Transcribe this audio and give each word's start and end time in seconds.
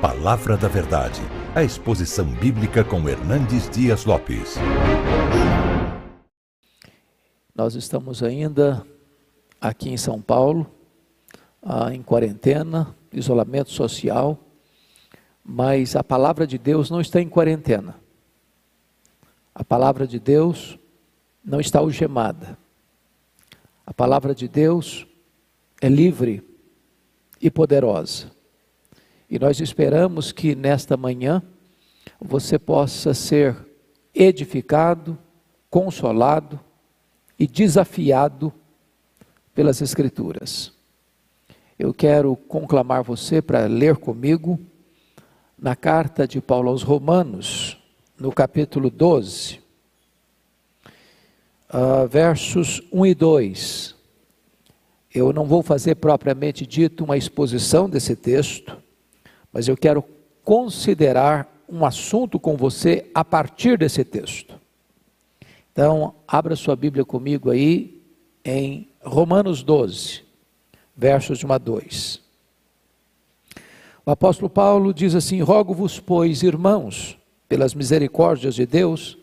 Palavra 0.00 0.58
da 0.58 0.68
Verdade, 0.68 1.22
a 1.54 1.62
exposição 1.62 2.26
bíblica 2.26 2.84
com 2.84 3.08
Hernandes 3.08 3.68
Dias 3.70 4.04
Lopes. 4.04 4.56
Nós 7.54 7.74
estamos 7.74 8.22
ainda 8.22 8.86
aqui 9.58 9.88
em 9.88 9.96
São 9.96 10.20
Paulo, 10.20 10.70
ah, 11.62 11.94
em 11.94 12.02
quarentena, 12.02 12.94
isolamento 13.10 13.70
social, 13.70 14.38
mas 15.42 15.96
a 15.96 16.04
palavra 16.04 16.46
de 16.46 16.58
Deus 16.58 16.90
não 16.90 17.00
está 17.00 17.18
em 17.18 17.28
quarentena. 17.28 17.98
A 19.54 19.64
palavra 19.64 20.06
de 20.06 20.20
Deus 20.20 20.78
não 21.42 21.58
está 21.58 21.78
algemada. 21.78 22.58
A 23.86 23.94
palavra 23.94 24.34
de 24.34 24.46
Deus 24.46 25.06
é 25.80 25.88
livre 25.88 26.44
e 27.40 27.50
poderosa. 27.50 28.35
E 29.28 29.38
nós 29.38 29.60
esperamos 29.60 30.32
que 30.32 30.54
nesta 30.54 30.96
manhã 30.96 31.42
você 32.20 32.58
possa 32.58 33.12
ser 33.12 33.56
edificado, 34.14 35.18
consolado 35.68 36.58
e 37.38 37.46
desafiado 37.46 38.52
pelas 39.54 39.82
Escrituras. 39.82 40.72
Eu 41.78 41.92
quero 41.92 42.36
conclamar 42.36 43.02
você 43.02 43.42
para 43.42 43.66
ler 43.66 43.96
comigo 43.96 44.58
na 45.58 45.74
carta 45.74 46.26
de 46.26 46.40
Paulo 46.40 46.70
aos 46.70 46.82
Romanos, 46.82 47.78
no 48.18 48.32
capítulo 48.32 48.88
12, 48.90 49.60
uh, 51.68 52.06
versos 52.08 52.82
1 52.92 53.06
e 53.06 53.14
2. 53.14 53.94
Eu 55.14 55.32
não 55.32 55.46
vou 55.46 55.62
fazer 55.62 55.96
propriamente 55.96 56.66
dito 56.66 57.04
uma 57.04 57.16
exposição 57.16 57.88
desse 57.88 58.14
texto, 58.14 58.76
mas 59.56 59.68
eu 59.68 59.74
quero 59.74 60.04
considerar 60.44 61.50
um 61.66 61.86
assunto 61.86 62.38
com 62.38 62.58
você 62.58 63.10
a 63.14 63.24
partir 63.24 63.78
desse 63.78 64.04
texto. 64.04 64.54
Então, 65.72 66.14
abra 66.28 66.54
sua 66.54 66.76
Bíblia 66.76 67.06
comigo 67.06 67.50
aí 67.50 68.02
em 68.44 68.86
Romanos 69.02 69.62
12, 69.62 70.24
versos 70.94 71.38
de 71.38 71.46
1 71.46 71.52
a 71.54 71.56
2. 71.56 72.20
O 74.04 74.10
apóstolo 74.10 74.50
Paulo 74.50 74.92
diz 74.92 75.14
assim: 75.14 75.40
Rogo-vos, 75.40 75.98
pois, 75.98 76.42
irmãos, 76.42 77.16
pelas 77.48 77.72
misericórdias 77.72 78.56
de 78.56 78.66
Deus, 78.66 79.16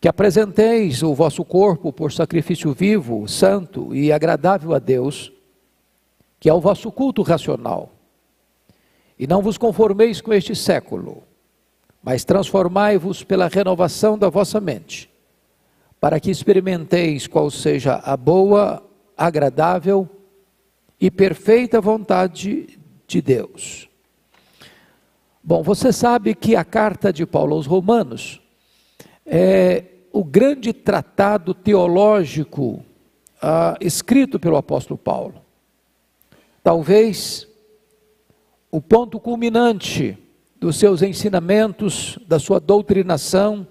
que 0.00 0.08
apresenteis 0.08 1.02
o 1.02 1.12
vosso 1.12 1.44
corpo 1.44 1.92
por 1.92 2.10
sacrifício 2.10 2.72
vivo, 2.72 3.28
santo 3.28 3.94
e 3.94 4.10
agradável 4.10 4.72
a 4.72 4.78
Deus, 4.78 5.30
que 6.40 6.48
é 6.48 6.54
o 6.54 6.60
vosso 6.60 6.90
culto 6.90 7.20
racional. 7.20 7.92
E 9.18 9.26
não 9.26 9.40
vos 9.40 9.56
conformeis 9.56 10.20
com 10.20 10.32
este 10.32 10.54
século, 10.54 11.22
mas 12.02 12.24
transformai-vos 12.24 13.22
pela 13.22 13.48
renovação 13.48 14.18
da 14.18 14.28
vossa 14.28 14.60
mente, 14.60 15.10
para 16.00 16.20
que 16.20 16.30
experimenteis 16.30 17.26
qual 17.26 17.50
seja 17.50 18.00
a 18.04 18.16
boa, 18.16 18.82
agradável 19.16 20.08
e 21.00 21.10
perfeita 21.10 21.80
vontade 21.80 22.78
de 23.06 23.22
Deus. 23.22 23.88
Bom, 25.42 25.62
você 25.62 25.92
sabe 25.92 26.34
que 26.34 26.56
a 26.56 26.64
carta 26.64 27.12
de 27.12 27.24
Paulo 27.24 27.54
aos 27.54 27.66
Romanos 27.66 28.40
é 29.24 29.84
o 30.12 30.24
grande 30.24 30.72
tratado 30.72 31.54
teológico 31.54 32.84
ah, 33.40 33.76
escrito 33.80 34.40
pelo 34.40 34.56
apóstolo 34.56 34.98
Paulo. 34.98 35.40
Talvez 36.62 37.46
o 38.76 38.80
ponto 38.82 39.18
culminante 39.18 40.18
dos 40.60 40.78
seus 40.78 41.00
ensinamentos, 41.00 42.18
da 42.28 42.38
sua 42.38 42.60
doutrinação, 42.60 43.66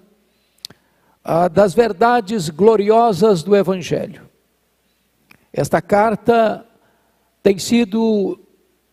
ah, 1.22 1.46
das 1.46 1.74
verdades 1.74 2.50
gloriosas 2.50 3.44
do 3.44 3.54
Evangelho. 3.54 4.28
Esta 5.52 5.80
carta 5.80 6.66
tem 7.40 7.56
sido 7.56 8.36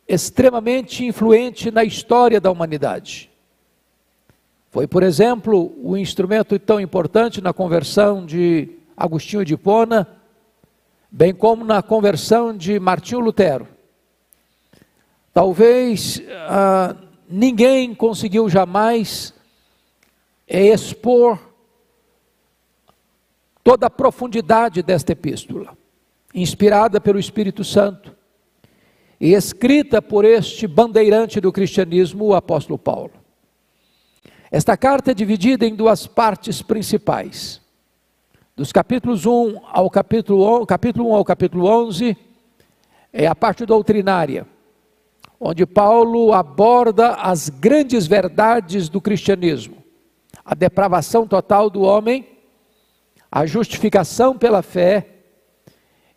extremamente 0.07 1.03
influente 1.03 1.71
na 1.71 1.83
história 1.83 2.39
da 2.39 2.51
humanidade. 2.51 3.31
Foi, 4.69 4.85
por 4.85 5.01
exemplo, 5.01 5.73
o 5.81 5.97
instrumento 5.97 6.59
tão 6.59 6.79
importante 6.79 7.41
na 7.41 7.53
conversão 7.53 8.23
de 8.23 8.69
Agostinho 8.95 9.43
de 9.43 9.55
Hipona, 9.55 10.07
bem 11.09 11.33
como 11.33 11.65
na 11.65 11.81
conversão 11.81 12.55
de 12.55 12.79
Martinho 12.79 13.19
Lutero. 13.19 13.72
Talvez 15.33 16.21
ah, 16.47 16.95
ninguém 17.27 17.95
conseguiu 17.95 18.47
jamais 18.47 19.33
expor 20.47 21.39
toda 23.63 23.87
a 23.87 23.89
profundidade 23.89 24.83
desta 24.83 25.13
epístola, 25.13 25.75
inspirada 26.35 27.01
pelo 27.01 27.17
Espírito 27.17 27.63
Santo 27.63 28.15
e 29.19 29.33
escrita 29.33 30.01
por 30.01 30.25
este 30.25 30.67
bandeirante 30.67 31.39
do 31.39 31.51
cristianismo, 31.51 32.25
o 32.25 32.35
apóstolo 32.35 32.77
Paulo. 32.77 33.13
Esta 34.51 34.77
carta 34.77 35.11
é 35.11 35.13
dividida 35.15 35.65
em 35.65 35.73
duas 35.73 36.05
partes 36.05 36.61
principais. 36.61 37.59
Dos 38.55 38.71
capítulos 38.71 39.25
1 39.25 39.61
ao 39.65 39.89
capítulo, 39.89 40.63
capítulo 40.67 41.09
1 41.09 41.15
ao 41.15 41.25
capítulo 41.25 41.65
11, 41.65 42.15
é 43.11 43.25
a 43.25 43.33
parte 43.33 43.65
doutrinária, 43.65 44.45
onde 45.45 45.65
Paulo 45.65 46.31
aborda 46.31 47.15
as 47.15 47.49
grandes 47.49 48.07
verdades 48.07 48.87
do 48.87 49.01
cristianismo: 49.01 49.83
a 50.45 50.55
depravação 50.55 51.27
total 51.27 51.69
do 51.69 51.81
homem, 51.81 52.25
a 53.29 53.45
justificação 53.45 54.37
pela 54.37 54.61
fé 54.61 55.09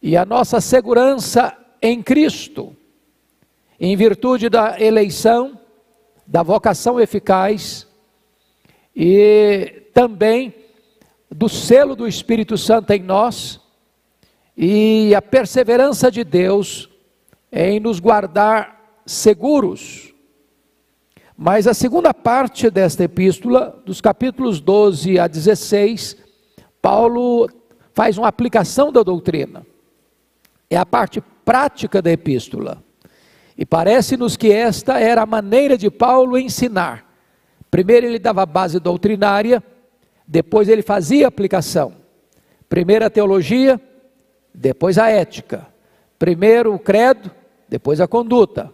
e 0.01 0.17
a 0.17 0.25
nossa 0.25 0.61
segurança 0.61 1.57
em 1.83 2.01
Cristo, 2.01 2.77
em 3.81 3.97
virtude 3.97 4.49
da 4.49 4.81
eleição, 4.81 5.59
da 6.25 6.45
vocação 6.45 7.01
eficaz 7.01 7.85
e 8.95 9.83
também 9.93 10.55
do 11.29 11.49
selo 11.49 11.97
do 11.97 12.07
Espírito 12.07 12.57
Santo 12.57 12.93
em 12.93 13.03
nós 13.03 13.61
e 14.57 15.13
a 15.17 15.21
perseverança 15.21 16.13
de 16.13 16.23
Deus 16.23 16.89
em 17.51 17.81
nos 17.81 17.99
guardar 17.99 18.76
seguros. 19.07 20.13
Mas 21.39 21.67
a 21.67 21.75
segunda 21.75 22.13
parte 22.13 22.69
desta 22.69 23.05
epístola, 23.05 23.81
dos 23.87 24.01
capítulos 24.01 24.61
12 24.61 25.19
a 25.19 25.29
16, 25.29 26.17
Paulo 26.83 27.49
faz 27.95 28.19
uma 28.19 28.29
aplicação 28.29 28.91
da 28.91 29.03
doutrina. 29.03 29.65
É 30.69 30.77
a 30.77 30.85
parte 30.85 31.23
prática 31.45 32.03
da 32.03 32.11
epístola. 32.11 32.83
E 33.57 33.65
parece-nos 33.65 34.37
que 34.37 34.53
esta 34.53 34.99
era 34.99 35.23
a 35.23 35.27
maneira 35.27 35.79
de 35.79 35.91
Paulo 35.91 36.37
ensinar. 36.37 37.07
Primeiro 37.71 38.07
ele 38.07 38.19
dava 38.19 38.43
a 38.43 38.47
base 38.47 38.81
doutrinária, 38.81 39.63
depois 40.27 40.69
ele 40.69 40.83
fazia 40.83 41.29
aplicação. 41.29 41.95
Primeiro 42.69 43.05
a 43.05 43.11
teologia, 43.11 43.81
depois 44.53 44.99
a 44.99 45.09
ética. 45.09 45.67
Primeiro 46.19 46.75
o 46.75 46.79
credo, 46.79 47.31
depois 47.69 48.01
a 48.01 48.09
conduta. 48.09 48.73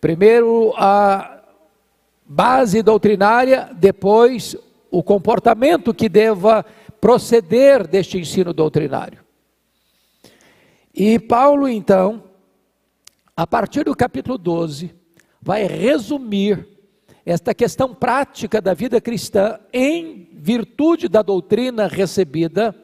Primeiro 0.00 0.72
a 0.76 1.42
base 2.24 2.82
doutrinária, 2.82 3.70
depois 3.74 4.56
o 4.90 5.02
comportamento 5.02 5.92
que 5.94 6.08
deva 6.08 6.64
proceder 7.00 7.86
deste 7.86 8.18
ensino 8.18 8.52
doutrinário. 8.52 9.24
E 10.94 11.18
Paulo, 11.18 11.68
então, 11.68 12.24
a 13.36 13.46
partir 13.46 13.84
do 13.84 13.94
capítulo 13.94 14.36
12, 14.36 14.94
vai 15.40 15.64
resumir 15.64 16.66
esta 17.24 17.54
questão 17.54 17.94
prática 17.94 18.60
da 18.60 18.74
vida 18.74 19.00
cristã, 19.00 19.58
em 19.72 20.28
virtude 20.32 21.08
da 21.08 21.22
doutrina 21.22 21.86
recebida, 21.86 22.74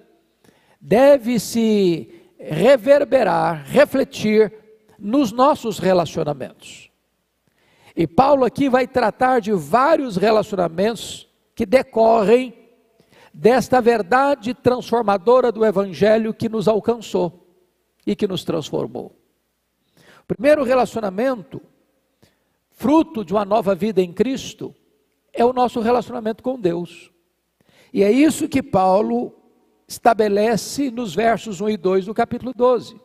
deve 0.80 1.40
se 1.40 2.10
reverberar, 2.38 3.64
refletir 3.66 4.52
nos 4.98 5.32
nossos 5.32 5.78
relacionamentos. 5.78 6.93
E 7.96 8.06
Paulo 8.06 8.44
aqui 8.44 8.68
vai 8.68 8.86
tratar 8.86 9.40
de 9.40 9.52
vários 9.52 10.16
relacionamentos 10.16 11.28
que 11.54 11.64
decorrem 11.64 12.54
desta 13.32 13.80
verdade 13.80 14.54
transformadora 14.54 15.52
do 15.52 15.64
Evangelho 15.64 16.34
que 16.34 16.48
nos 16.48 16.66
alcançou 16.66 17.46
e 18.06 18.16
que 18.16 18.26
nos 18.26 18.44
transformou. 18.44 19.14
O 20.20 20.26
primeiro 20.26 20.64
relacionamento 20.64 21.60
fruto 22.74 23.24
de 23.24 23.32
uma 23.32 23.44
nova 23.44 23.74
vida 23.74 24.02
em 24.02 24.12
Cristo, 24.12 24.74
é 25.32 25.44
o 25.44 25.52
nosso 25.52 25.80
relacionamento 25.80 26.42
com 26.42 26.58
Deus. 26.58 27.10
E 27.92 28.02
é 28.02 28.10
isso 28.10 28.48
que 28.48 28.62
Paulo 28.62 29.32
estabelece 29.86 30.90
nos 30.90 31.14
versos 31.14 31.60
1 31.60 31.70
e 31.70 31.76
2 31.76 32.06
do 32.06 32.14
capítulo 32.14 32.52
12. 32.54 33.00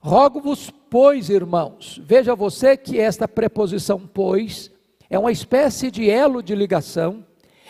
Rogo-vos, 0.00 0.70
pois, 0.88 1.28
irmãos, 1.28 2.00
veja 2.02 2.34
você 2.34 2.76
que 2.76 2.98
esta 2.98 3.26
preposição 3.26 3.98
pois 4.00 4.70
é 5.10 5.18
uma 5.18 5.32
espécie 5.32 5.90
de 5.90 6.08
elo 6.08 6.42
de 6.42 6.54
ligação 6.54 7.24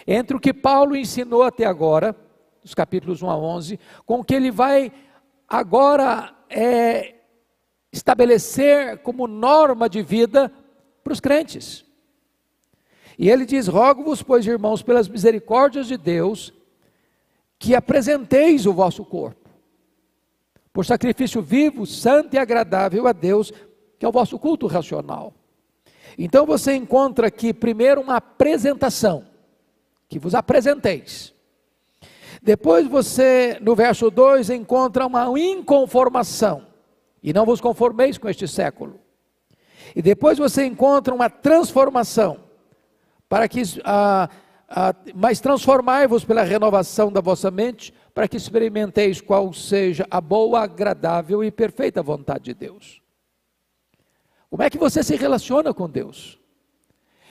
entre 0.07 0.37
o 0.37 0.41
que 0.41 0.53
Paulo 0.53 0.97
ensinou 0.97 1.43
até 1.43 1.65
agora, 1.65 2.15
dos 2.63 2.75
capítulos 2.75 3.23
1 3.23 3.31
a 3.31 3.37
11, 3.37 3.81
com 4.05 4.21
o 4.21 4.25
que 4.25 4.35
ele 4.35 4.51
vai 4.51 4.93
agora 5.49 6.35
é, 6.51 7.15
estabelecer 7.93 8.99
como 8.99 9.27
norma 9.27 9.89
de 9.89 10.03
vida 10.03 10.53
para 11.03 11.13
os 11.13 11.21
crentes. 11.21 11.85
E 13.19 13.31
ele 13.31 13.45
diz: 13.45 13.67
Rogo-vos, 13.67 14.23
pois, 14.23 14.47
irmãos, 14.47 14.83
pelas 14.83 15.09
misericórdias 15.09 15.87
de 15.87 15.97
Deus, 15.97 16.53
que 17.59 17.75
apresenteis 17.75 18.67
o 18.67 18.73
vosso 18.73 19.05
corpo, 19.05 19.48
por 20.73 20.85
sacrifício 20.85 21.43
vivo, 21.43 21.87
santo 21.87 22.35
e 22.35 22.39
agradável 22.39 23.07
a 23.07 23.13
Deus, 23.13 23.53
que 23.99 24.05
é 24.05 24.09
o 24.09 24.13
vosso 24.13 24.39
culto 24.39 24.67
racional. 24.67 25.35
Então 26.17 26.47
você 26.47 26.75
encontra 26.75 27.29
aqui, 27.29 27.53
primeiro, 27.53 28.01
uma 28.01 28.17
apresentação, 28.17 29.25
que 30.09 30.19
vos 30.19 30.35
apresenteis. 30.35 31.35
Depois 32.43 32.87
você, 32.87 33.59
no 33.61 33.75
verso 33.75 34.11
2, 34.11 34.51
encontra 34.51 35.07
uma 35.07 35.27
inconformação, 35.39 36.67
e 37.23 37.33
não 37.33 37.45
vos 37.45 37.61
conformeis 37.61 38.17
com 38.17 38.29
este 38.29 38.47
século. 38.47 39.01
E 39.95 40.03
depois 40.03 40.39
você 40.39 40.65
encontra 40.65 41.15
uma 41.15 41.29
transformação, 41.29 42.39
para 43.29 43.49
que, 43.49 43.63
ah, 43.85 44.29
ah, 44.69 44.95
mas 45.15 45.41
transformai-vos 45.41 46.25
pela 46.25 46.43
renovação 46.43 47.11
da 47.11 47.21
vossa 47.21 47.51
mente, 47.51 47.93
para 48.19 48.27
que 48.27 48.37
experimenteis 48.37 49.21
qual 49.21 49.53
seja 49.53 50.05
a 50.11 50.21
boa, 50.21 50.63
agradável 50.63 51.45
e 51.45 51.53
perfeita 51.53 52.03
vontade 52.03 52.47
de 52.47 52.55
Deus. 52.55 53.01
Como 54.51 54.61
é 54.61 54.69
que 54.69 54.77
você 54.77 55.05
se 55.05 55.15
relaciona 55.15 55.73
com 55.73 55.89
Deus? 55.89 56.37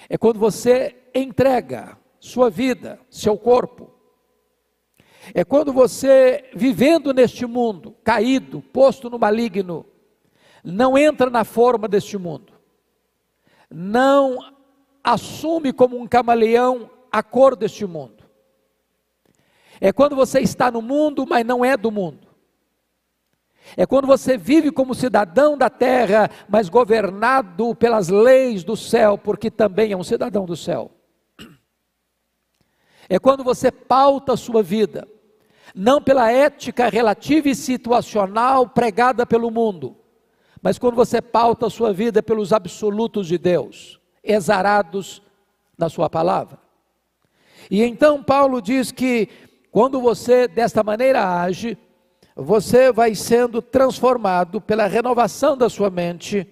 É 0.07 0.17
quando 0.17 0.39
você 0.39 0.95
entrega 1.13 1.97
sua 2.21 2.49
vida, 2.49 3.01
seu 3.09 3.37
corpo. 3.37 3.91
É 5.33 5.43
quando 5.43 5.73
você, 5.73 6.49
vivendo 6.55 7.13
neste 7.13 7.45
mundo, 7.45 7.93
caído, 8.01 8.61
posto 8.61 9.09
no 9.09 9.19
maligno, 9.19 9.85
não 10.63 10.97
entra 10.97 11.29
na 11.29 11.43
forma 11.43 11.89
deste 11.89 12.17
mundo, 12.17 12.53
não 13.69 14.39
assume 15.03 15.73
como 15.73 15.99
um 15.99 16.07
camaleão 16.07 16.89
a 17.11 17.21
cor 17.21 17.57
deste 17.57 17.85
mundo. 17.85 18.16
É 19.79 19.91
quando 19.91 20.15
você 20.15 20.39
está 20.39 20.71
no 20.71 20.81
mundo, 20.81 21.25
mas 21.27 21.45
não 21.45 21.63
é 21.63 21.77
do 21.77 21.91
mundo. 21.91 22.27
É 23.75 23.85
quando 23.85 24.07
você 24.07 24.37
vive 24.37 24.71
como 24.71 24.95
cidadão 24.95 25.57
da 25.57 25.69
terra, 25.69 26.29
mas 26.47 26.69
governado 26.69 27.75
pelas 27.75 28.07
leis 28.07 28.63
do 28.63 28.77
céu, 28.77 29.17
porque 29.17 29.51
também 29.51 29.91
é 29.91 29.97
um 29.97 30.03
cidadão 30.03 30.45
do 30.45 30.55
céu. 30.55 30.91
É 33.09 33.19
quando 33.19 33.43
você 33.43 33.71
pauta 33.71 34.33
a 34.33 34.37
sua 34.37 34.61
vida, 34.61 35.07
não 35.75 36.01
pela 36.01 36.31
ética 36.31 36.89
relativa 36.89 37.49
e 37.49 37.55
situacional 37.55 38.67
pregada 38.67 39.25
pelo 39.25 39.51
mundo, 39.51 39.97
mas 40.61 40.77
quando 40.77 40.95
você 40.95 41.21
pauta 41.21 41.67
a 41.67 41.69
sua 41.69 41.93
vida 41.93 42.23
pelos 42.23 42.51
absolutos 42.51 43.27
de 43.27 43.37
Deus, 43.37 43.99
exarados 44.23 45.21
na 45.77 45.87
sua 45.89 46.09
palavra. 46.09 46.59
E 47.69 47.83
então 47.83 48.23
Paulo 48.23 48.61
diz 48.61 48.91
que 48.91 49.29
quando 49.77 50.01
você 50.01 50.47
desta 50.47 50.83
maneira 50.83 51.39
age, 51.43 51.77
você 52.35 52.91
vai 52.91 53.13
sendo 53.13 53.61
transformado 53.61 54.59
pela 54.59 54.87
renovação 54.87 55.55
da 55.55 55.69
sua 55.69 55.91
mente, 55.91 56.47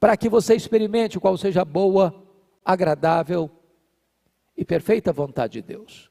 para 0.00 0.16
que 0.16 0.28
você 0.28 0.56
experimente 0.56 1.20
qual 1.20 1.38
seja 1.38 1.62
a 1.62 1.64
boa, 1.64 2.12
agradável 2.64 3.48
e 4.56 4.64
perfeita 4.64 5.12
vontade 5.12 5.52
de 5.52 5.62
Deus. 5.62 6.10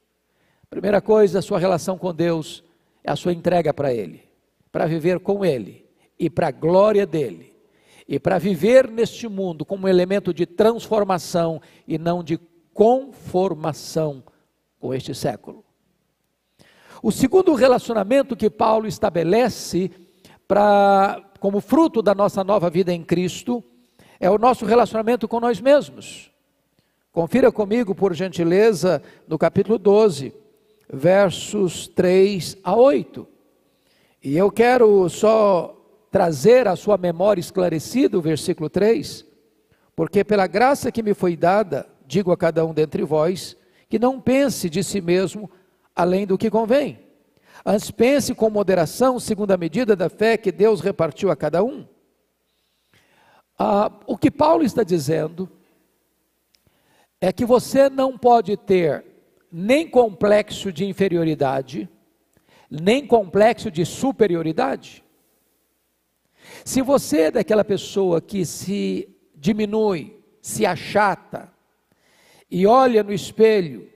Primeira 0.70 1.02
coisa, 1.02 1.40
a 1.40 1.42
sua 1.42 1.60
relação 1.60 1.98
com 1.98 2.14
Deus 2.14 2.64
é 3.04 3.12
a 3.12 3.18
sua 3.18 3.34
entrega 3.34 3.74
para 3.74 3.94
Ele, 3.94 4.24
para 4.72 4.86
viver 4.86 5.20
com 5.20 5.44
Ele 5.44 5.86
e 6.18 6.30
para 6.30 6.48
a 6.48 6.52
glória 6.52 7.06
dEle, 7.06 7.54
e 8.08 8.18
para 8.18 8.40
viver 8.40 8.90
neste 8.90 9.28
mundo 9.28 9.66
como 9.66 9.88
um 9.88 9.90
elemento 9.90 10.34
de 10.34 10.46
transformação 10.46 11.62
e 11.86 11.98
não 11.98 12.24
de 12.24 12.40
conformação 12.74 14.24
com 14.80 14.94
este 14.94 15.14
século. 15.14 15.65
O 17.02 17.12
segundo 17.12 17.54
relacionamento 17.54 18.36
que 18.36 18.50
Paulo 18.50 18.88
estabelece 18.88 19.92
para 20.48 21.22
como 21.40 21.62
fruto 21.62 22.02
da 22.02 22.16
nossa 22.16 22.44
nova 22.44 22.70
vida 22.70 22.92
em 22.94 23.04
Cristo 23.04 23.64
é 24.20 24.30
o 24.30 24.38
nosso 24.38 24.66
relacionamento 24.66 25.28
com 25.28 25.40
nós 25.40 25.60
mesmos. 25.60 26.32
Confira 27.12 27.52
comigo, 27.52 27.94
por 27.94 28.14
gentileza, 28.14 29.02
no 29.28 29.38
capítulo 29.38 29.78
12, 29.78 30.34
versos 30.92 31.88
3 31.88 32.58
a 32.64 32.76
8. 32.76 33.28
E 34.24 34.38
eu 34.38 34.52
quero 34.52 35.08
só 35.10 35.76
trazer 36.12 36.68
à 36.68 36.76
sua 36.76 36.98
memória 36.98 37.40
esclarecida 37.40 38.18
o 38.18 38.22
versículo 38.22 38.70
3, 38.70 39.26
porque 39.96 40.24
pela 40.24 40.48
graça 40.48 40.92
que 40.92 41.04
me 41.04 41.14
foi 41.14 41.36
dada, 41.36 41.88
digo 42.08 42.32
a 42.32 42.38
cada 42.38 42.66
um 42.66 42.74
dentre 42.74 43.04
vós, 43.04 43.56
que 43.88 44.00
não 44.00 44.20
pense 44.20 44.70
de 44.70 44.84
si 44.84 45.00
mesmo 45.00 45.50
além 45.96 46.28
do 46.28 46.38
que 46.38 46.50
convém. 46.50 47.00
Antes 47.66 47.90
pense 47.90 48.36
com 48.36 48.50
moderação, 48.50 49.20
segundo 49.20 49.52
a 49.52 49.58
medida 49.58 49.96
da 49.96 50.10
fé 50.10 50.38
que 50.38 50.52
Deus 50.52 50.82
repartiu 50.82 51.32
a 51.32 51.36
cada 51.36 51.64
um. 51.64 51.88
Ah, 53.58 53.92
o 54.06 54.18
que 54.18 54.30
Paulo 54.30 54.64
está 54.64 54.84
dizendo 54.84 55.50
é 57.22 57.32
que 57.32 57.46
você 57.46 57.90
não 57.90 58.18
pode 58.18 58.58
ter 58.58 59.06
nem 59.52 59.88
complexo 59.88 60.72
de 60.72 60.86
inferioridade, 60.86 61.90
nem 62.70 63.08
complexo 63.08 63.72
de 63.72 63.86
superioridade. 63.86 65.04
Se 66.64 66.82
você 66.82 67.22
é 67.22 67.32
daquela 67.32 67.64
pessoa 67.64 68.22
que 68.22 68.46
se 68.46 69.10
diminui, 69.34 70.20
se 70.42 70.66
achata, 70.66 71.52
e 72.52 72.68
olha 72.68 73.02
no 73.02 73.14
espelho 73.14 73.90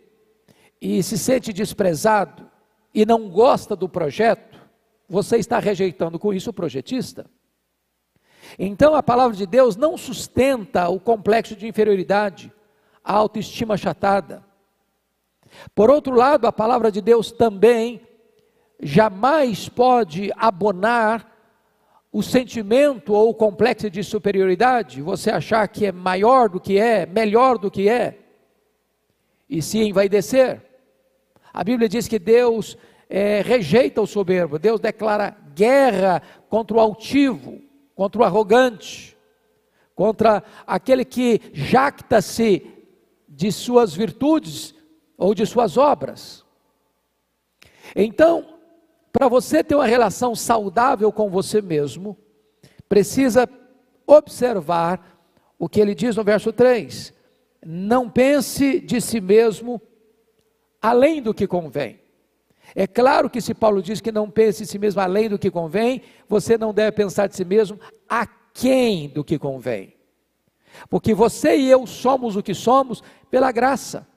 e 0.82 1.04
se 1.04 1.18
sente 1.18 1.52
desprezado 1.52 2.50
e 2.94 3.06
não 3.06 3.30
gosta 3.30 3.76
do 3.76 3.90
projeto, 3.90 4.60
você 5.08 5.38
está 5.38 5.60
rejeitando 5.60 6.18
com 6.18 6.34
isso 6.34 6.52
o 6.52 6.54
projetista. 6.54 7.26
Então 8.58 8.96
a 8.96 9.04
palavra 9.04 9.36
de 9.36 9.46
Deus 9.46 9.76
não 9.76 9.98
sustenta 9.98 10.88
o 10.90 11.00
complexo 11.00 11.56
de 11.56 11.68
inferioridade, 11.68 12.52
a 13.04 13.14
autoestima 13.14 13.74
achatada. 13.74 14.44
Por 15.74 15.90
outro 15.90 16.16
lado, 16.16 16.46
a 16.48 16.52
palavra 16.52 16.92
de 16.92 17.02
Deus 17.02 17.32
também 17.32 18.02
jamais 18.82 19.68
pode 19.68 20.32
abonar 20.38 21.30
o 22.12 22.24
sentimento 22.24 23.14
ou 23.14 23.30
o 23.30 23.36
complexo 23.36 23.90
de 23.90 24.04
superioridade, 24.04 25.02
você 25.02 25.30
achar 25.30 25.68
que 25.68 25.86
é 25.86 25.92
maior 25.92 26.50
do 26.50 26.60
que 26.60 26.80
é, 26.80 27.06
melhor 27.06 27.58
do 27.58 27.70
que 27.70 27.88
é, 27.88 28.18
e 29.48 29.62
se 29.62 29.80
envaidecer. 29.80 30.69
A 31.54 31.64
Bíblia 31.64 31.90
diz 31.90 32.08
que 32.08 32.20
Deus 32.20 32.78
é, 33.10 33.42
rejeita 33.42 34.02
o 34.02 34.08
soberbo, 34.08 34.60
Deus 34.60 34.80
declara 34.80 35.36
guerra 35.56 36.22
contra 36.48 36.78
o 36.78 36.80
altivo, 36.80 37.62
contra 37.96 38.22
o 38.22 38.24
arrogante, 38.24 39.18
contra 39.96 40.44
aquele 40.66 41.04
que 41.04 41.42
jacta-se 41.54 42.66
de 43.28 43.52
suas 43.52 43.94
virtudes 43.94 44.76
ou 45.18 45.34
de 45.34 45.46
suas 45.46 45.76
obras. 45.78 46.46
Então, 47.96 48.60
para 49.12 49.28
você 49.28 49.64
ter 49.64 49.76
uma 49.76 49.88
relação 49.88 50.36
saudável 50.36 51.12
com 51.12 51.30
você 51.30 51.62
mesmo, 51.62 52.18
precisa 52.88 53.50
observar 54.06 55.20
o 55.58 55.68
que 55.68 55.80
ele 55.82 55.94
diz 55.96 56.16
no 56.16 56.24
verso 56.24 56.54
3: 56.54 57.14
Não 57.66 58.10
pense 58.10 58.80
de 58.80 59.02
si 59.02 59.20
mesmo 59.20 59.82
além 60.82 61.22
do 61.22 61.34
que 61.34 61.48
convém. 61.48 62.00
É 62.76 62.86
claro 62.86 63.30
que 63.30 63.42
se 63.42 63.54
Paulo 63.54 63.82
diz 63.82 64.00
que 64.00 64.12
não 64.12 64.30
pense 64.30 64.64
em 64.64 64.66
si 64.66 64.78
mesmo 64.78 65.02
além 65.02 65.30
do 65.30 65.40
que 65.40 65.50
convém, 65.50 66.02
você 66.28 66.58
não 66.58 66.74
deve 66.74 66.92
pensar 66.92 67.28
de 67.28 67.36
si 67.36 67.44
mesmo 67.44 67.80
aquém 68.08 69.10
do 69.10 69.24
que 69.24 69.40
convém. 69.40 69.96
Porque 70.90 71.14
você 71.14 71.58
e 71.58 71.70
eu 71.70 71.86
somos 71.88 72.36
o 72.36 72.44
que 72.44 72.54
somos 72.54 73.02
pela 73.30 73.52
graça. 73.52 74.08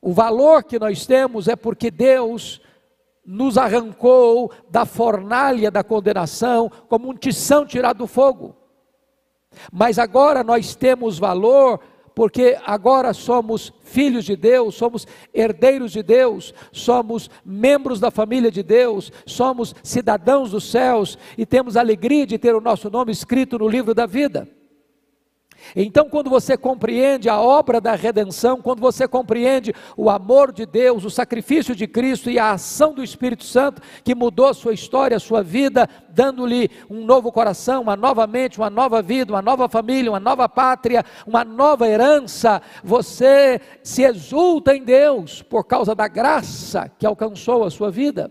O 0.00 0.12
valor 0.12 0.62
que 0.62 0.78
nós 0.78 1.04
temos 1.04 1.48
é 1.48 1.56
porque 1.56 1.90
Deus 1.90 2.60
nos 3.24 3.58
arrancou 3.58 4.52
da 4.70 4.86
fornalha 4.86 5.68
da 5.68 5.82
condenação 5.82 6.70
como 6.88 7.10
um 7.10 7.14
tição 7.14 7.66
tirado 7.66 7.98
do 7.98 8.06
fogo. 8.06 8.54
Mas 9.72 9.98
agora 9.98 10.44
nós 10.44 10.76
temos 10.76 11.18
valor 11.18 11.80
porque 12.16 12.56
agora 12.64 13.12
somos 13.12 13.70
filhos 13.82 14.24
de 14.24 14.34
Deus, 14.36 14.74
somos 14.74 15.06
herdeiros 15.34 15.92
de 15.92 16.02
Deus, 16.02 16.54
somos 16.72 17.28
membros 17.44 18.00
da 18.00 18.10
família 18.10 18.50
de 18.50 18.62
Deus, 18.62 19.12
somos 19.26 19.74
cidadãos 19.82 20.50
dos 20.50 20.64
céus 20.64 21.18
e 21.36 21.44
temos 21.44 21.76
alegria 21.76 22.26
de 22.26 22.38
ter 22.38 22.54
o 22.54 22.60
nosso 22.60 22.88
nome 22.88 23.12
escrito 23.12 23.58
no 23.58 23.68
livro 23.68 23.92
da 23.92 24.06
vida. 24.06 24.48
Então, 25.74 26.08
quando 26.08 26.30
você 26.30 26.56
compreende 26.56 27.28
a 27.28 27.40
obra 27.40 27.80
da 27.80 27.94
redenção, 27.94 28.60
quando 28.60 28.80
você 28.80 29.08
compreende 29.08 29.74
o 29.96 30.08
amor 30.08 30.52
de 30.52 30.66
Deus, 30.66 31.04
o 31.04 31.10
sacrifício 31.10 31.74
de 31.74 31.86
Cristo 31.86 32.30
e 32.30 32.38
a 32.38 32.52
ação 32.52 32.94
do 32.94 33.02
Espírito 33.02 33.44
Santo 33.44 33.82
que 34.04 34.14
mudou 34.14 34.52
sua 34.54 34.72
história, 34.72 35.18
sua 35.18 35.42
vida, 35.42 35.88
dando-lhe 36.10 36.70
um 36.88 37.04
novo 37.04 37.32
coração, 37.32 37.82
uma 37.82 37.96
nova 37.96 38.26
mente, 38.26 38.58
uma 38.58 38.70
nova 38.70 39.02
vida, 39.02 39.32
uma 39.32 39.42
nova 39.42 39.68
família, 39.68 40.10
uma 40.10 40.20
nova 40.20 40.48
pátria, 40.48 41.04
uma 41.26 41.44
nova 41.44 41.88
herança, 41.88 42.62
você 42.82 43.60
se 43.82 44.02
exulta 44.02 44.76
em 44.76 44.82
Deus 44.82 45.42
por 45.42 45.64
causa 45.64 45.94
da 45.94 46.08
graça 46.08 46.90
que 46.98 47.06
alcançou 47.06 47.64
a 47.64 47.70
sua 47.70 47.90
vida. 47.90 48.30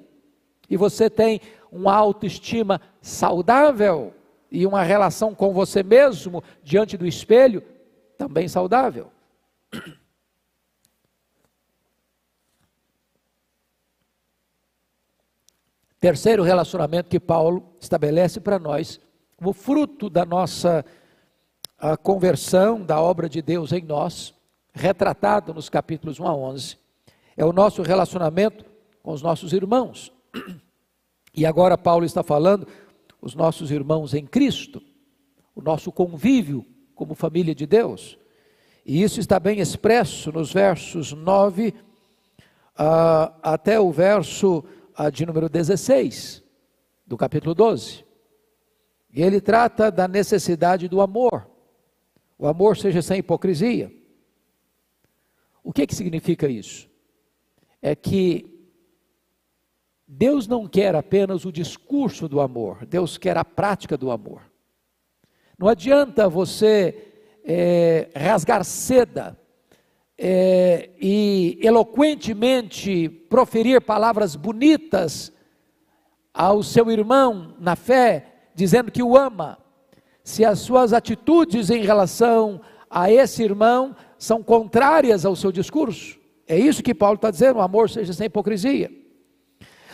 E 0.69 0.77
você 0.77 1.09
tem 1.09 1.39
uma 1.71 1.93
autoestima 1.93 2.81
saudável 3.01 4.13
e 4.55 4.65
uma 4.65 4.83
relação 4.83 5.35
com 5.35 5.51
você 5.51 5.83
mesmo 5.83 6.41
diante 6.63 6.95
do 6.95 7.05
espelho 7.05 7.61
também 8.17 8.47
saudável. 8.47 9.11
Terceiro 15.99 16.41
relacionamento 16.41 17.09
que 17.09 17.19
Paulo 17.19 17.75
estabelece 17.81 18.39
para 18.39 18.57
nós, 18.57 18.99
o 19.43 19.51
fruto 19.51 20.09
da 20.09 20.23
nossa 20.23 20.85
conversão, 22.01 22.81
da 22.81 23.01
obra 23.01 23.27
de 23.27 23.41
Deus 23.41 23.73
em 23.73 23.81
nós, 23.81 24.33
retratado 24.73 25.53
nos 25.53 25.67
capítulos 25.67 26.17
1 26.17 26.27
a 26.27 26.33
11, 26.33 26.77
é 27.35 27.43
o 27.43 27.51
nosso 27.51 27.81
relacionamento 27.81 28.63
com 29.03 29.11
os 29.11 29.21
nossos 29.21 29.51
irmãos. 29.51 30.13
E 31.33 31.45
agora 31.45 31.77
Paulo 31.77 32.05
está 32.05 32.23
falando 32.23 32.65
os 33.25 33.33
nossos 33.33 33.71
irmãos 33.71 34.13
em 34.13 34.23
Cristo, 34.23 34.79
o 35.55 35.61
nosso 35.61 35.91
convívio 35.91 36.63
como 36.93 37.15
família 37.15 37.55
de 37.55 37.65
Deus. 37.65 38.19
E 38.85 39.01
isso 39.01 39.19
está 39.19 39.39
bem 39.39 39.59
expresso 39.59 40.31
nos 40.31 40.53
versos 40.53 41.11
9 41.11 41.69
uh, 41.69 41.73
ah, 42.77 43.35
até 43.41 43.79
o 43.79 43.91
verso 43.91 44.63
uh, 44.99 45.11
de 45.11 45.25
número 45.25 45.49
16 45.49 46.43
do 47.03 47.17
capítulo 47.17 47.55
12. 47.55 48.05
E 49.11 49.23
ele 49.23 49.41
trata 49.41 49.89
da 49.89 50.07
necessidade 50.07 50.87
do 50.87 51.01
amor. 51.01 51.49
O 52.37 52.45
amor 52.45 52.77
seja 52.77 53.01
sem 53.01 53.17
hipocrisia. 53.17 53.91
O 55.63 55.73
que, 55.73 55.87
que 55.87 55.95
significa 55.95 56.47
isso? 56.47 56.87
É 57.81 57.95
que 57.95 58.54
Deus 60.07 60.47
não 60.47 60.67
quer 60.67 60.95
apenas 60.95 61.45
o 61.45 61.51
discurso 61.51 62.27
do 62.27 62.39
amor, 62.39 62.85
Deus 62.85 63.17
quer 63.17 63.37
a 63.37 63.45
prática 63.45 63.97
do 63.97 64.11
amor. 64.11 64.41
Não 65.57 65.67
adianta 65.67 66.29
você 66.29 67.13
é, 67.43 68.09
rasgar 68.15 68.63
seda 68.63 69.39
é, 70.17 70.91
e 71.01 71.59
eloquentemente 71.61 73.09
proferir 73.09 73.81
palavras 73.81 74.35
bonitas 74.35 75.31
ao 76.33 76.61
seu 76.61 76.91
irmão 76.91 77.55
na 77.59 77.75
fé, 77.75 78.49
dizendo 78.53 78.91
que 78.91 79.01
o 79.01 79.17
ama, 79.17 79.57
se 80.23 80.43
as 80.45 80.59
suas 80.59 80.93
atitudes 80.93 81.69
em 81.69 81.83
relação 81.83 82.61
a 82.89 83.09
esse 83.11 83.43
irmão 83.43 83.95
são 84.17 84.43
contrárias 84.43 85.25
ao 85.25 85.35
seu 85.35 85.51
discurso. 85.51 86.19
É 86.47 86.57
isso 86.57 86.83
que 86.83 86.93
Paulo 86.93 87.15
está 87.15 87.31
dizendo: 87.31 87.57
o 87.57 87.61
amor 87.61 87.89
seja 87.89 88.13
sem 88.13 88.27
hipocrisia. 88.27 89.04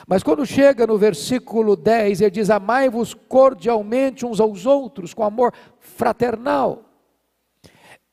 Mas 0.08 0.24
quando 0.24 0.46
chega 0.46 0.88
no 0.88 0.98
versículo 0.98 1.75
10, 1.75 2.22
ele 2.22 2.31
diz: 2.31 2.50
Amai-vos 2.50 3.13
cordialmente 3.13 4.25
uns 4.25 4.39
aos 4.39 4.65
outros, 4.65 5.13
com 5.13 5.24
amor 5.24 5.53
fraternal. 5.79 6.86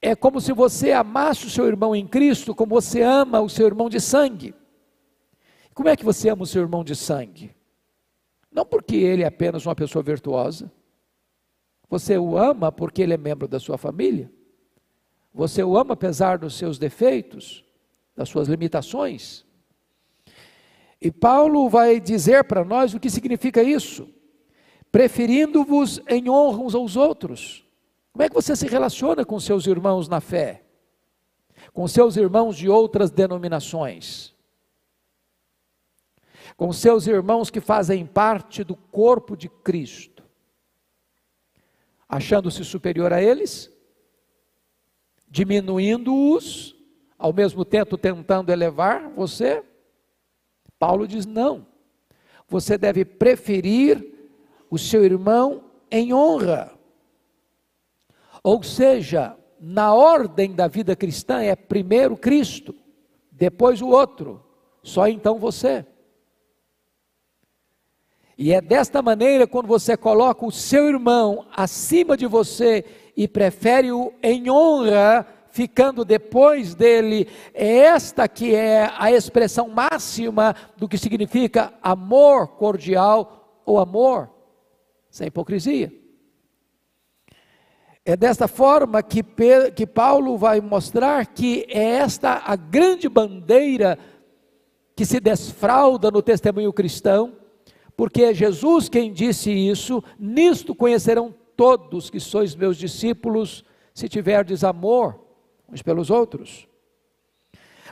É 0.00 0.14
como 0.14 0.40
se 0.40 0.52
você 0.52 0.92
amasse 0.92 1.46
o 1.46 1.50
seu 1.50 1.66
irmão 1.66 1.94
em 1.94 2.06
Cristo, 2.06 2.54
como 2.54 2.74
você 2.74 3.02
ama 3.02 3.40
o 3.40 3.48
seu 3.48 3.66
irmão 3.66 3.88
de 3.88 4.00
sangue. 4.00 4.54
Como 5.74 5.88
é 5.88 5.96
que 5.96 6.04
você 6.04 6.28
ama 6.28 6.42
o 6.42 6.46
seu 6.46 6.62
irmão 6.62 6.84
de 6.84 6.94
sangue? 6.94 7.54
Não 8.50 8.64
porque 8.64 8.96
ele 8.96 9.22
é 9.22 9.26
apenas 9.26 9.66
uma 9.66 9.74
pessoa 9.74 10.02
virtuosa. 10.02 10.70
Você 11.88 12.18
o 12.18 12.36
ama 12.36 12.70
porque 12.70 13.02
ele 13.02 13.14
é 13.14 13.16
membro 13.16 13.48
da 13.48 13.58
sua 13.58 13.78
família. 13.78 14.30
Você 15.32 15.62
o 15.62 15.76
ama 15.76 15.94
apesar 15.94 16.38
dos 16.38 16.54
seus 16.54 16.78
defeitos, 16.78 17.64
das 18.14 18.28
suas 18.28 18.48
limitações. 18.48 19.46
E 21.00 21.10
Paulo 21.10 21.68
vai 21.68 22.00
dizer 22.00 22.44
para 22.44 22.64
nós 22.64 22.92
o 22.92 23.00
que 23.00 23.08
significa 23.08 23.62
isso. 23.62 24.08
Preferindo-vos 24.90 26.00
em 26.08 26.28
honra 26.28 26.62
uns 26.62 26.74
aos 26.74 26.96
outros. 26.96 27.64
Como 28.12 28.24
é 28.24 28.28
que 28.28 28.34
você 28.34 28.56
se 28.56 28.66
relaciona 28.66 29.24
com 29.24 29.38
seus 29.38 29.66
irmãos 29.66 30.08
na 30.08 30.20
fé? 30.20 30.64
Com 31.72 31.86
seus 31.86 32.16
irmãos 32.16 32.56
de 32.56 32.68
outras 32.68 33.10
denominações? 33.10 34.34
Com 36.56 36.72
seus 36.72 37.06
irmãos 37.06 37.50
que 37.50 37.60
fazem 37.60 38.04
parte 38.04 38.64
do 38.64 38.74
corpo 38.74 39.36
de 39.36 39.48
Cristo? 39.48 40.24
Achando-se 42.08 42.64
superior 42.64 43.12
a 43.12 43.22
eles? 43.22 43.70
Diminuindo-os, 45.28 46.74
ao 47.16 47.32
mesmo 47.32 47.64
tempo 47.64 47.98
tentando 47.98 48.50
elevar 48.50 49.10
você? 49.10 49.62
Paulo 50.78 51.06
diz: 51.06 51.26
não, 51.26 51.66
você 52.48 52.78
deve 52.78 53.04
preferir 53.04 54.04
o 54.70 54.78
seu 54.78 55.04
irmão 55.04 55.64
em 55.90 56.12
honra. 56.12 56.72
Ou 58.42 58.62
seja, 58.62 59.36
na 59.60 59.92
ordem 59.92 60.54
da 60.54 60.68
vida 60.68 60.94
cristã 60.94 61.42
é 61.42 61.56
primeiro 61.56 62.16
Cristo, 62.16 62.74
depois 63.30 63.82
o 63.82 63.88
outro, 63.88 64.42
só 64.82 65.08
então 65.08 65.38
você. 65.38 65.84
E 68.36 68.52
é 68.52 68.60
desta 68.60 69.02
maneira 69.02 69.48
quando 69.48 69.66
você 69.66 69.96
coloca 69.96 70.46
o 70.46 70.52
seu 70.52 70.86
irmão 70.88 71.44
acima 71.56 72.16
de 72.16 72.24
você 72.24 72.84
e 73.16 73.26
prefere-o 73.26 74.12
em 74.22 74.48
honra, 74.48 75.26
ficando 75.58 76.04
depois 76.04 76.72
dele, 76.72 77.26
é 77.52 77.78
esta 77.78 78.28
que 78.28 78.54
é 78.54 78.92
a 78.96 79.10
expressão 79.10 79.68
máxima 79.68 80.54
do 80.76 80.86
que 80.86 80.96
significa 80.96 81.74
amor 81.82 82.46
cordial 82.46 83.60
ou 83.66 83.80
amor 83.80 84.30
sem 85.10 85.26
hipocrisia. 85.26 85.92
É 88.04 88.16
desta 88.16 88.46
forma 88.46 89.02
que, 89.02 89.24
que 89.74 89.84
Paulo 89.84 90.38
vai 90.38 90.60
mostrar 90.60 91.26
que 91.26 91.66
é 91.68 91.96
esta 91.96 92.40
a 92.46 92.54
grande 92.54 93.08
bandeira 93.08 93.98
que 94.94 95.04
se 95.04 95.18
desfralda 95.18 96.08
no 96.08 96.22
testemunho 96.22 96.72
cristão, 96.72 97.32
porque 97.96 98.22
é 98.22 98.32
Jesus 98.32 98.88
quem 98.88 99.12
disse 99.12 99.50
isso: 99.50 100.04
nisto 100.20 100.72
conhecerão 100.72 101.34
todos 101.56 102.10
que 102.10 102.20
sois 102.20 102.54
meus 102.54 102.76
discípulos, 102.76 103.64
se 103.92 104.08
tiverdes 104.08 104.62
amor 104.62 105.26
uns 105.70 105.82
pelos 105.82 106.10
outros. 106.10 106.66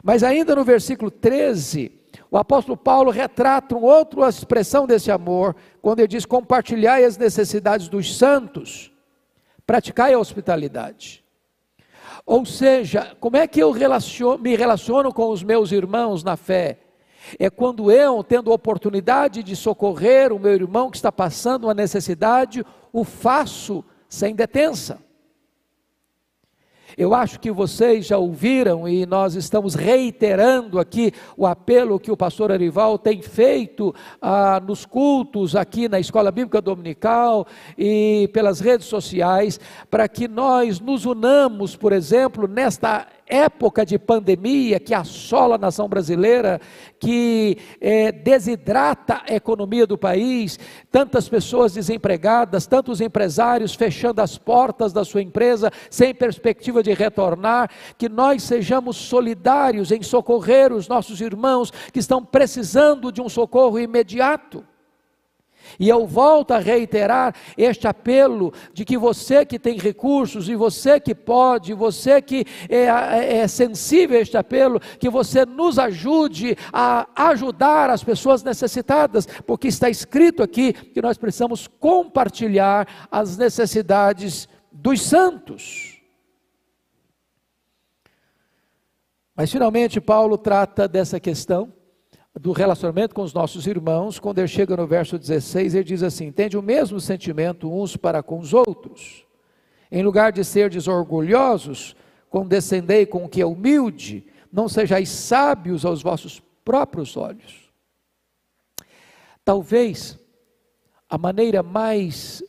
Mas 0.03 0.23
ainda 0.23 0.55
no 0.55 0.65
versículo 0.65 1.11
13, 1.11 1.93
o 2.31 2.37
apóstolo 2.37 2.77
Paulo 2.77 3.11
retrata 3.11 3.77
uma 3.77 3.87
outra 3.87 4.29
expressão 4.29 4.87
desse 4.87 5.11
amor, 5.11 5.55
quando 5.81 6.01
ele 6.01 6.09
diz: 6.09 6.25
compartilhai 6.25 7.05
as 7.05 7.17
necessidades 7.17 7.89
dos 7.89 8.17
santos, 8.17 8.93
praticai 9.67 10.15
a 10.15 10.19
hospitalidade. 10.19 11.25
Ou 12.25 12.45
seja, 12.45 13.17
como 13.21 13.37
é 13.37 13.47
que 13.47 13.61
eu 13.61 13.71
relaciono, 13.71 14.43
me 14.43 14.57
relaciono 14.57 15.13
com 15.13 15.31
os 15.31 15.43
meus 15.43 15.71
irmãos 15.71 16.25
na 16.25 16.37
fé? 16.37 16.81
É 17.39 17.51
quando 17.51 17.91
eu, 17.91 18.23
tendo 18.23 18.51
a 18.51 18.55
oportunidade 18.55 19.43
de 19.43 19.57
socorrer 19.57 20.33
o 20.33 20.39
meu 20.39 20.55
irmão 20.55 20.91
que 20.91 20.97
está 20.97 21.11
passando 21.11 21.65
uma 21.65 21.75
necessidade, 21.75 22.65
o 22.93 23.05
faço 23.05 23.85
sem 24.09 24.35
detença. 24.35 24.99
Eu 26.97 27.13
acho 27.13 27.39
que 27.39 27.51
vocês 27.51 28.07
já 28.07 28.17
ouviram 28.17 28.89
e 28.89 29.05
nós 29.05 29.35
estamos 29.35 29.75
reiterando 29.75 30.79
aqui 30.79 31.13
o 31.37 31.47
apelo 31.47 32.01
que 32.01 32.11
o 32.11 32.17
pastor 32.17 32.51
Arival 32.51 32.99
tem 32.99 33.21
feito 33.21 33.95
ah, 34.19 34.63
nos 34.67 34.87
cultos 34.87 35.55
aqui 35.55 35.91
na 35.91 36.01
Escola 36.01 36.33
Bíblica 36.33 36.59
Dominical 36.63 37.47
e 37.77 38.31
pelas 38.33 38.61
redes 38.61 38.87
sociais, 38.87 39.61
para 39.91 40.09
que 40.09 40.27
nós 40.27 40.81
nos 40.81 41.05
unamos, 41.05 41.77
por 41.77 41.93
exemplo, 41.93 42.49
nesta 42.49 43.07
época 43.27 43.85
de 43.85 43.99
pandemia 43.99 44.79
que 44.79 44.95
assola 44.95 45.57
a 45.57 45.59
nação 45.59 45.89
brasileira, 45.89 46.61
que 46.99 47.59
é, 47.81 48.13
desidrata 48.13 49.23
a 49.29 49.35
economia 49.35 49.87
do 49.87 49.99
país, 49.99 50.59
tantas 50.91 51.29
pessoas 51.29 51.75
desempregadas, 51.75 52.67
tantos 52.67 53.01
empresários 53.01 53.75
fechando 53.75 54.21
as 54.21 54.39
portas 54.39 54.93
da 54.93 55.05
sua 55.05 55.23
empresa 55.23 55.71
sem 55.91 56.15
perspectiva 56.15 56.83
de 56.83 56.93
retornar, 56.93 57.71
que 57.99 58.09
nós 58.09 58.43
sejamos 58.43 58.97
solidários 58.97 59.91
em 59.91 60.03
socorrer 60.03 60.73
os 60.73 60.89
nossos 60.89 61.21
irmãos 61.21 61.71
que 61.93 61.99
estão 61.99 62.25
precisando 62.25 63.11
de 63.11 63.21
um 63.21 63.29
socorro 63.29 63.79
imediato. 63.79 64.65
E 65.79 65.89
eu 65.89 66.07
volto 66.07 66.53
a 66.53 66.59
reiterar 66.59 67.35
este 67.57 67.87
apelo 67.87 68.53
de 68.73 68.85
que 68.85 68.97
você 68.97 69.45
que 69.45 69.59
tem 69.59 69.79
recursos, 69.79 70.49
e 70.49 70.55
você 70.55 70.99
que 71.01 71.15
pode, 71.15 71.75
você 71.75 72.21
que 72.23 72.45
é, 72.69 72.85
é, 72.85 73.37
é, 73.39 73.49
sensível 73.49 74.19
a 74.19 74.21
este 74.21 74.37
apelo, 74.37 74.81
que 74.99 75.11
você 75.11 75.45
nos 75.45 75.79
ajude 75.79 76.57
a 76.73 77.07
ajudar 77.31 77.91
as 77.91 78.03
pessoas 78.03 78.43
necessitadas, 78.43 79.27
porque 79.47 79.69
está 79.69 79.91
escrito 79.91 80.43
aqui 80.43 80.73
que 80.73 81.03
nós 81.03 81.19
precisamos 81.19 81.67
compartilhar 81.67 83.09
as 83.11 83.37
necessidades 83.37 84.49
dos 84.73 85.03
santos. 85.03 86.01
Mas 89.35 89.53
finalmente 89.53 90.01
Paulo 90.01 90.39
trata 90.39 90.89
dessa 90.89 91.21
questão 91.21 91.76
do 92.39 92.53
relacionamento 92.53 93.15
com 93.15 93.23
os 93.23 93.33
nossos 93.33 93.67
irmãos, 93.67 94.19
quando 94.19 94.39
ele 94.39 94.49
chega 94.49 94.77
no 94.77 94.87
verso 94.87 95.19
16, 95.19 95.75
ele 95.75 95.85
diz 95.85 96.03
assim: 96.03 96.31
Tende 96.31 96.57
o 96.57 96.63
mesmo 96.63 97.01
sentimento 97.01 97.73
uns 97.73 97.97
para 97.97 98.23
com 98.23 98.39
os 98.39 98.53
outros. 98.53 99.25
Em 99.91 100.03
lugar 100.03 100.33
de 100.33 100.45
ser 100.45 100.69
desorgulhosos, 100.69 101.97
condescendei 102.29 103.07
com 103.07 103.25
o 103.25 103.29
que 103.29 103.41
é 103.41 103.47
humilde, 103.47 104.27
não 104.53 104.69
sejais 104.69 105.09
sábios 105.09 105.85
aos 105.85 106.03
vossos 106.03 106.41
próprios 106.63 107.17
olhos. 107.17 107.71
Talvez 109.45 110.19
a 111.09 111.17
maneira 111.17 111.63
mais 111.63 112.43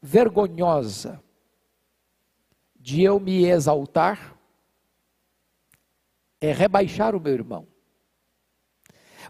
vergonhosa 0.00 1.20
de 2.78 3.02
eu 3.02 3.18
me 3.18 3.44
exaltar 3.44 4.38
é 6.40 6.52
rebaixar 6.52 7.14
o 7.14 7.20
meu 7.20 7.32
irmão. 7.32 7.66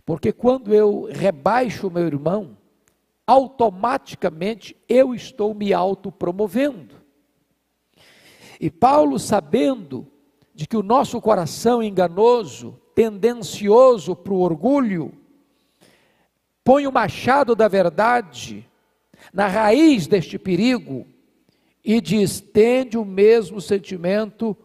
Porque 0.07 0.33
quando 0.33 0.73
eu 0.73 1.09
rebaixo 1.11 1.89
o 1.89 1.91
meu 1.91 2.07
irmão, 2.07 2.57
automaticamente 3.27 4.77
eu 4.89 5.13
estou 5.13 5.53
me 5.53 5.75
autopromovendo. 5.75 6.95
E 8.61 8.71
Paulo, 8.71 9.19
sabendo 9.19 10.07
de 10.55 10.65
que 10.67 10.77
o 10.77 10.83
nosso 10.83 11.21
coração 11.21 11.83
enganoso, 11.83 12.81
tendencioso 12.95 14.15
para 14.15 14.33
o 14.33 14.39
orgulho, 14.39 15.13
põe 16.63 16.87
o 16.87 16.93
machado 16.93 17.57
da 17.57 17.67
verdade 17.67 18.65
na 19.35 19.49
raiz 19.49 20.07
deste 20.07 20.39
perigo 20.39 21.05
e 21.85 22.01
diz: 22.01 22.41
tende 22.41 22.97
o 22.97 23.05
mesmo 23.05 23.61
sentimento 23.61 24.57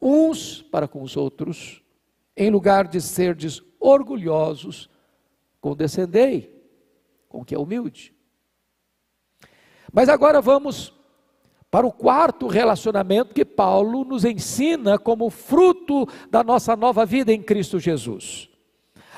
uns 0.00 0.60
para 0.60 0.86
com 0.86 1.02
os 1.02 1.16
outros, 1.16 1.82
em 2.36 2.50
lugar 2.50 2.86
de 2.86 3.00
serdes 3.00 3.62
orgulhosos, 3.80 4.90
condescendei 5.60 6.62
com 7.28 7.44
que 7.44 7.54
é 7.54 7.58
humilde. 7.58 8.14
Mas 9.92 10.08
agora 10.08 10.40
vamos 10.40 10.92
para 11.70 11.86
o 11.86 11.92
quarto 11.92 12.48
relacionamento 12.48 13.32
que 13.32 13.44
Paulo 13.44 14.04
nos 14.04 14.24
ensina 14.24 14.98
como 14.98 15.30
fruto 15.30 16.06
da 16.28 16.42
nossa 16.42 16.76
nova 16.76 17.06
vida 17.06 17.32
em 17.32 17.42
Cristo 17.42 17.78
Jesus. 17.78 18.48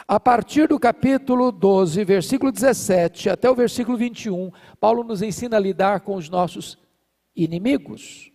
A 0.07 0.21
partir 0.21 0.69
do 0.69 0.78
capítulo 0.78 1.50
12, 1.50 2.04
versículo 2.04 2.52
17 2.52 3.31
até 3.31 3.50
o 3.50 3.54
versículo 3.54 3.97
21, 3.97 4.50
Paulo 4.78 5.02
nos 5.02 5.23
ensina 5.23 5.57
a 5.57 5.61
lidar 5.61 6.00
com 6.00 6.16
os 6.16 6.28
nossos 6.28 6.76
inimigos. 7.35 8.31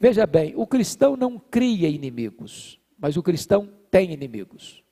Veja 0.00 0.26
bem, 0.26 0.52
o 0.56 0.66
cristão 0.66 1.16
não 1.16 1.38
cria 1.38 1.88
inimigos, 1.88 2.80
mas 2.98 3.16
o 3.16 3.22
cristão 3.22 3.75
tem 3.90 4.12
inimigos. 4.12 4.82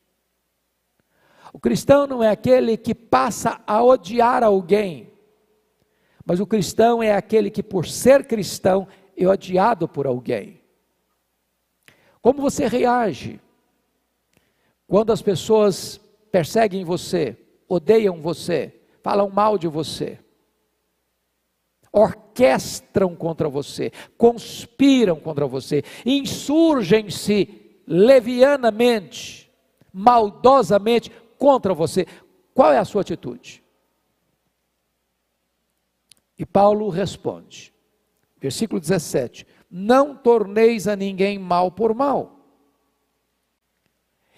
O 1.52 1.58
cristão 1.58 2.06
não 2.06 2.22
é 2.22 2.30
aquele 2.30 2.76
que 2.76 2.94
passa 2.94 3.62
a 3.66 3.82
odiar 3.82 4.42
alguém, 4.42 5.12
mas 6.26 6.40
o 6.40 6.46
cristão 6.46 7.02
é 7.02 7.12
aquele 7.12 7.50
que, 7.50 7.62
por 7.62 7.86
ser 7.86 8.26
cristão, 8.26 8.88
é 9.16 9.26
odiado 9.26 9.86
por 9.86 10.06
alguém. 10.06 10.60
Como 12.20 12.40
você 12.40 12.66
reage 12.66 13.40
quando 14.87 15.12
as 15.12 15.22
pessoas 15.22 16.00
perseguem 16.33 16.85
você, 16.85 17.37
odeiam 17.68 18.20
você, 18.20 18.80
falam 19.02 19.30
mal 19.30 19.57
de 19.57 19.68
você, 19.68 20.18
orquestram 21.92 23.14
contra 23.14 23.48
você, 23.48 23.92
conspiram 24.18 25.20
contra 25.20 25.46
você, 25.46 25.85
insurgem-se 26.04 27.63
levianamente, 27.87 29.51
maldosamente 29.92 31.11
contra 31.38 31.75
você, 31.75 32.07
qual 32.53 32.73
é 32.73 32.79
a 32.79 32.85
sua 32.85 33.03
atitude? 33.03 33.62
E 36.38 36.44
Paulo 36.44 36.88
responde, 36.88 37.73
versículo 38.40 38.81
17: 38.81 39.47
Não 39.70 40.16
torneis 40.16 40.88
a 40.88 40.97
ninguém 40.97 41.38
mal 41.38 41.70
por 41.70 41.94
mal, 41.94 42.40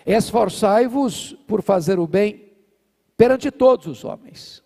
esforçai-vos 0.04 1.32
por 1.46 1.62
fazer 1.62 1.98
o 1.98 2.06
bem 2.06 2.52
perante 3.16 3.50
todos 3.50 3.86
os 3.86 4.04
homens. 4.04 4.62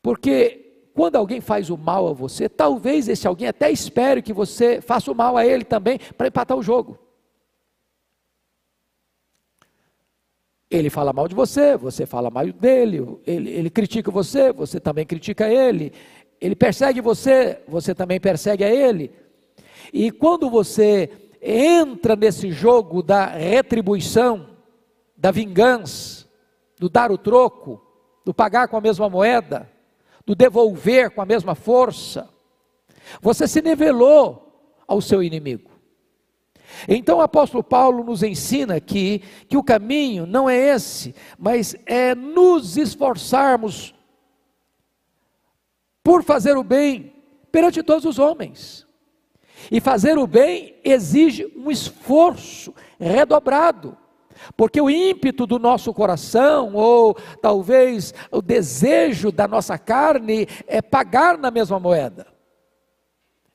Porque 0.00 0.90
quando 0.94 1.16
alguém 1.16 1.40
faz 1.40 1.68
o 1.68 1.76
mal 1.76 2.08
a 2.08 2.12
você, 2.12 2.48
talvez 2.48 3.08
esse 3.08 3.26
alguém 3.26 3.48
até 3.48 3.70
espere 3.70 4.22
que 4.22 4.32
você 4.32 4.80
faça 4.80 5.10
o 5.10 5.14
mal 5.14 5.36
a 5.36 5.44
ele 5.44 5.64
também 5.64 5.98
para 6.16 6.28
empatar 6.28 6.56
o 6.56 6.62
jogo. 6.62 7.05
Ele 10.70 10.90
fala 10.90 11.12
mal 11.12 11.28
de 11.28 11.34
você, 11.34 11.76
você 11.76 12.06
fala 12.06 12.30
mal 12.30 12.46
dele, 12.52 13.18
ele, 13.24 13.50
ele 13.50 13.70
critica 13.70 14.10
você, 14.10 14.52
você 14.52 14.80
também 14.80 15.06
critica 15.06 15.48
ele, 15.48 15.92
ele 16.40 16.56
persegue 16.56 17.00
você, 17.00 17.62
você 17.68 17.94
também 17.94 18.20
persegue 18.20 18.64
a 18.64 18.68
ele. 18.68 19.12
E 19.92 20.10
quando 20.10 20.50
você 20.50 21.10
entra 21.40 22.16
nesse 22.16 22.50
jogo 22.50 23.02
da 23.02 23.26
retribuição, 23.26 24.56
da 25.16 25.30
vingança, 25.30 26.26
do 26.78 26.88
dar 26.88 27.12
o 27.12 27.18
troco, 27.18 27.80
do 28.24 28.34
pagar 28.34 28.66
com 28.66 28.76
a 28.76 28.80
mesma 28.80 29.08
moeda, 29.08 29.70
do 30.26 30.34
devolver 30.34 31.10
com 31.10 31.22
a 31.22 31.26
mesma 31.26 31.54
força, 31.54 32.28
você 33.20 33.46
se 33.46 33.62
nivelou 33.62 34.74
ao 34.86 35.00
seu 35.00 35.22
inimigo. 35.22 35.70
Então 36.88 37.18
o 37.18 37.22
apóstolo 37.22 37.62
Paulo 37.62 38.04
nos 38.04 38.22
ensina 38.22 38.76
aqui 38.76 39.22
que 39.48 39.56
o 39.56 39.62
caminho 39.62 40.26
não 40.26 40.48
é 40.48 40.56
esse, 40.56 41.14
mas 41.38 41.76
é 41.86 42.14
nos 42.14 42.76
esforçarmos 42.76 43.94
por 46.02 46.22
fazer 46.22 46.56
o 46.56 46.62
bem 46.62 47.12
perante 47.50 47.82
todos 47.82 48.04
os 48.04 48.18
homens. 48.18 48.86
E 49.70 49.80
fazer 49.80 50.18
o 50.18 50.26
bem 50.26 50.76
exige 50.84 51.52
um 51.56 51.70
esforço 51.70 52.74
redobrado. 53.00 53.96
Porque 54.56 54.80
o 54.80 54.90
ímpeto 54.90 55.46
do 55.46 55.58
nosso 55.58 55.94
coração, 55.94 56.74
ou 56.74 57.14
talvez 57.40 58.12
o 58.30 58.42
desejo 58.42 59.32
da 59.32 59.48
nossa 59.48 59.78
carne, 59.78 60.46
é 60.66 60.82
pagar 60.82 61.38
na 61.38 61.50
mesma 61.50 61.80
moeda. 61.80 62.35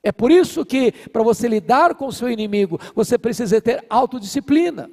É 0.04 0.12
por 0.12 0.32
isso 0.32 0.66
que, 0.66 0.92
para 0.92 1.22
você 1.22 1.48
lidar 1.48 1.96
com 1.96 2.08
o 2.08 2.12
seu 2.12 2.30
inimigo, 2.30 2.80
você 2.96 3.18
precisa 3.18 3.62
ter 3.62 3.86
autodisciplina. 3.90 4.90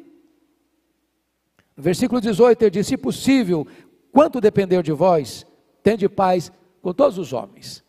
No 1.77 1.83
versículo 1.83 2.21
18 2.21 2.63
ele 2.63 2.71
diz: 2.71 2.87
Se 2.87 2.97
possível, 2.97 3.67
quanto 4.13 4.41
depender 4.41 4.83
de 4.83 4.93
vós, 4.93 5.47
tende 5.83 6.09
paz 6.09 6.53
com 6.83 6.93
todos 6.93 7.19
os 7.19 7.33
homens. 7.33 7.85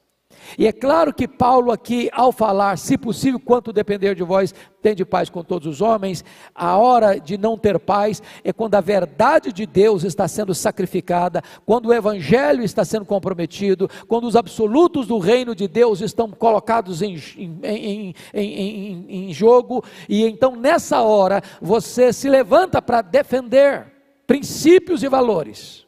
E 0.58 0.68
é 0.68 0.72
claro 0.72 1.14
que 1.14 1.28
Paulo 1.28 1.72
aqui, 1.72 2.10
ao 2.12 2.32
falar, 2.32 2.78
se 2.78 2.98
possível, 2.98 3.40
quanto 3.40 3.72
depender 3.72 4.16
de 4.16 4.24
vós, 4.24 4.54
tende 4.82 5.06
paz 5.06 5.30
com 5.30 5.44
todos 5.44 5.68
os 5.68 5.82
homens, 5.82 6.24
a 6.56 6.78
hora 6.78 7.20
de 7.20 7.38
não 7.38 7.58
ter 7.58 7.80
paz 7.80 8.22
é 8.44 8.54
quando 8.54 8.76
a 8.76 8.82
verdade 8.82 9.52
de 9.52 9.66
Deus 9.66 10.04
está 10.04 10.28
sendo 10.28 10.54
sacrificada, 10.54 11.44
quando 11.66 11.88
o 11.88 11.94
evangelho 11.94 12.64
está 12.64 12.84
sendo 12.86 13.06
comprometido, 13.06 13.90
quando 14.08 14.26
os 14.26 14.36
absolutos 14.36 15.08
do 15.08 15.18
reino 15.18 15.54
de 15.54 15.68
Deus 15.68 16.02
estão 16.02 16.30
colocados 16.30 17.02
em, 17.02 17.16
em, 17.64 18.16
em, 18.34 19.06
em 19.10 19.34
jogo, 19.34 19.84
e 20.08 20.26
então 20.26 20.56
nessa 20.56 21.02
hora 21.02 21.42
você 21.62 22.14
se 22.14 22.30
levanta 22.30 22.82
para 22.82 23.02
defender 23.02 23.92
princípios 24.26 25.04
e 25.04 25.10
valores. 25.10 25.86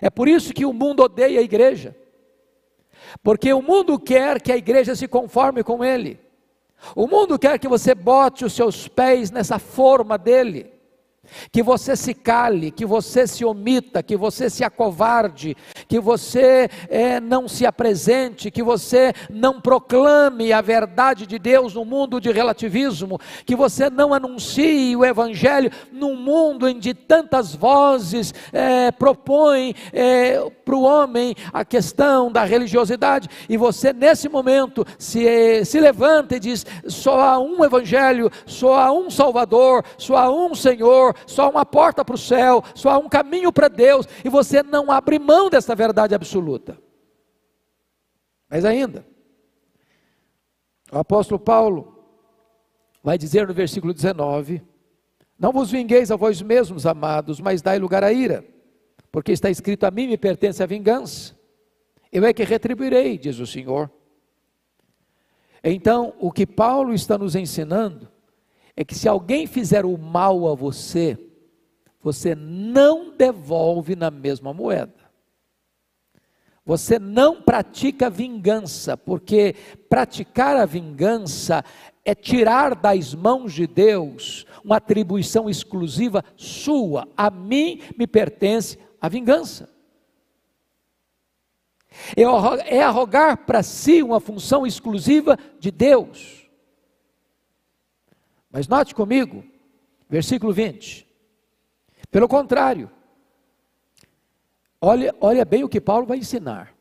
É 0.00 0.10
por 0.10 0.26
isso 0.26 0.54
que 0.54 0.64
o 0.64 0.72
mundo 0.72 1.02
odeia 1.02 1.40
a 1.40 1.42
igreja. 1.42 1.96
Porque 3.22 3.52
o 3.52 3.62
mundo 3.62 3.98
quer 3.98 4.40
que 4.40 4.52
a 4.52 4.56
igreja 4.56 4.94
se 4.94 5.08
conforme 5.08 5.62
com 5.62 5.84
ele. 5.84 6.20
O 6.94 7.06
mundo 7.06 7.38
quer 7.38 7.58
que 7.58 7.68
você 7.68 7.94
bote 7.94 8.44
os 8.44 8.52
seus 8.52 8.88
pés 8.88 9.30
nessa 9.30 9.58
forma 9.58 10.16
dele 10.18 10.72
que 11.50 11.62
você 11.62 11.96
se 11.96 12.14
cale, 12.14 12.70
que 12.70 12.84
você 12.84 13.26
se 13.26 13.44
omita, 13.44 14.02
que 14.02 14.16
você 14.16 14.48
se 14.50 14.64
acovarde, 14.64 15.56
que 15.88 16.00
você 16.00 16.68
é, 16.88 17.20
não 17.20 17.48
se 17.48 17.66
apresente, 17.66 18.50
que 18.50 18.62
você 18.62 19.12
não 19.30 19.60
proclame 19.60 20.52
a 20.52 20.60
verdade 20.60 21.26
de 21.26 21.38
Deus 21.38 21.74
no 21.74 21.84
mundo 21.84 22.20
de 22.20 22.30
relativismo, 22.30 23.18
que 23.44 23.56
você 23.56 23.90
não 23.90 24.14
anuncie 24.14 24.96
o 24.96 25.04
Evangelho 25.04 25.70
num 25.92 26.16
mundo 26.16 26.68
em 26.68 26.78
que 26.78 26.94
tantas 26.94 27.54
vozes 27.54 28.32
é, 28.52 28.90
propõem 28.90 29.74
é, 29.92 30.38
para 30.64 30.74
o 30.74 30.82
homem 30.82 31.34
a 31.52 31.64
questão 31.64 32.30
da 32.30 32.44
religiosidade, 32.44 33.28
e 33.48 33.56
você 33.56 33.92
nesse 33.92 34.28
momento 34.28 34.84
se, 34.98 35.64
se 35.64 35.80
levanta 35.80 36.36
e 36.36 36.40
diz: 36.40 36.64
só 36.86 37.20
há 37.20 37.38
um 37.38 37.64
Evangelho, 37.64 38.30
só 38.46 38.74
há 38.74 38.92
um 38.92 39.10
Salvador, 39.10 39.84
só 39.96 40.16
há 40.16 40.30
um 40.30 40.54
Senhor 40.54 41.14
só 41.26 41.44
há 41.44 41.48
uma 41.48 41.66
porta 41.66 42.04
para 42.04 42.14
o 42.14 42.18
céu, 42.18 42.62
só 42.74 42.90
há 42.90 42.98
um 42.98 43.08
caminho 43.08 43.52
para 43.52 43.68
Deus, 43.68 44.06
e 44.24 44.28
você 44.28 44.62
não 44.62 44.90
abre 44.90 45.18
mão 45.18 45.48
dessa 45.48 45.74
verdade 45.74 46.14
absoluta. 46.14 46.78
Mas 48.48 48.64
ainda, 48.64 49.06
o 50.92 50.98
apóstolo 50.98 51.40
Paulo 51.40 52.04
vai 53.02 53.16
dizer 53.16 53.48
no 53.48 53.54
versículo 53.54 53.94
19: 53.94 54.62
Não 55.38 55.52
vos 55.52 55.70
vingueis 55.70 56.10
a 56.10 56.16
vós 56.16 56.42
mesmos, 56.42 56.84
amados, 56.84 57.40
mas 57.40 57.62
dai 57.62 57.78
lugar 57.78 58.04
à 58.04 58.12
ira, 58.12 58.44
porque 59.10 59.32
está 59.32 59.48
escrito: 59.48 59.84
A 59.84 59.90
mim 59.90 60.06
me 60.06 60.18
pertence 60.18 60.62
a 60.62 60.66
vingança, 60.66 61.34
eu 62.12 62.26
é 62.26 62.32
que 62.34 62.44
retribuirei, 62.44 63.16
diz 63.16 63.38
o 63.38 63.46
Senhor. 63.46 63.90
Então, 65.64 66.12
o 66.18 66.30
que 66.30 66.46
Paulo 66.46 66.92
está 66.92 67.16
nos 67.16 67.34
ensinando 67.34 68.11
é 68.76 68.84
que 68.84 68.94
se 68.94 69.08
alguém 69.08 69.46
fizer 69.46 69.84
o 69.84 69.96
mal 69.98 70.48
a 70.48 70.54
você, 70.54 71.18
você 72.02 72.34
não 72.34 73.16
devolve 73.16 73.94
na 73.94 74.10
mesma 74.10 74.52
moeda. 74.52 75.02
Você 76.64 76.98
não 76.98 77.42
pratica 77.42 78.08
vingança, 78.08 78.96
porque 78.96 79.54
praticar 79.88 80.56
a 80.56 80.64
vingança 80.64 81.64
é 82.04 82.14
tirar 82.14 82.74
das 82.74 83.14
mãos 83.14 83.52
de 83.52 83.66
Deus 83.66 84.46
uma 84.64 84.76
atribuição 84.76 85.50
exclusiva 85.50 86.24
sua. 86.36 87.08
A 87.16 87.30
mim 87.30 87.80
me 87.98 88.06
pertence 88.06 88.78
a 89.00 89.08
vingança. 89.08 89.68
É 92.16 92.80
arrogar 92.82 93.44
para 93.44 93.62
si 93.62 94.02
uma 94.02 94.20
função 94.20 94.66
exclusiva 94.66 95.38
de 95.58 95.70
Deus. 95.70 96.41
Mas 98.52 98.68
note 98.68 98.94
comigo, 98.94 99.42
versículo 100.08 100.52
20. 100.52 101.08
Pelo 102.10 102.28
contrário, 102.28 102.90
olha, 104.78 105.14
olha 105.18 105.44
bem 105.44 105.64
o 105.64 105.68
que 105.68 105.80
Paulo 105.80 106.06
vai 106.06 106.18
ensinar. 106.18 106.74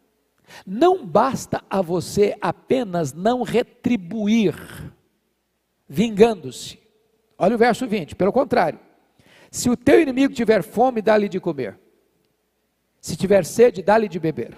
Não 0.65 1.05
basta 1.05 1.63
a 1.69 1.81
você 1.81 2.36
apenas 2.41 3.13
não 3.13 3.41
retribuir, 3.41 4.53
vingando-se. 5.88 6.77
Olha 7.38 7.55
o 7.55 7.57
verso 7.57 7.88
20, 7.88 8.17
pelo 8.17 8.34
contrário. 8.34 8.79
Se 9.49 9.69
o 9.69 9.77
teu 9.77 10.01
inimigo 10.01 10.34
tiver 10.34 10.62
fome, 10.62 11.01
dá-lhe 11.01 11.29
de 11.29 11.39
comer. 11.39 11.79
Se 12.99 13.15
tiver 13.15 13.45
sede, 13.45 13.81
dá-lhe 13.81 14.10
de 14.10 14.19
beber. 14.19 14.57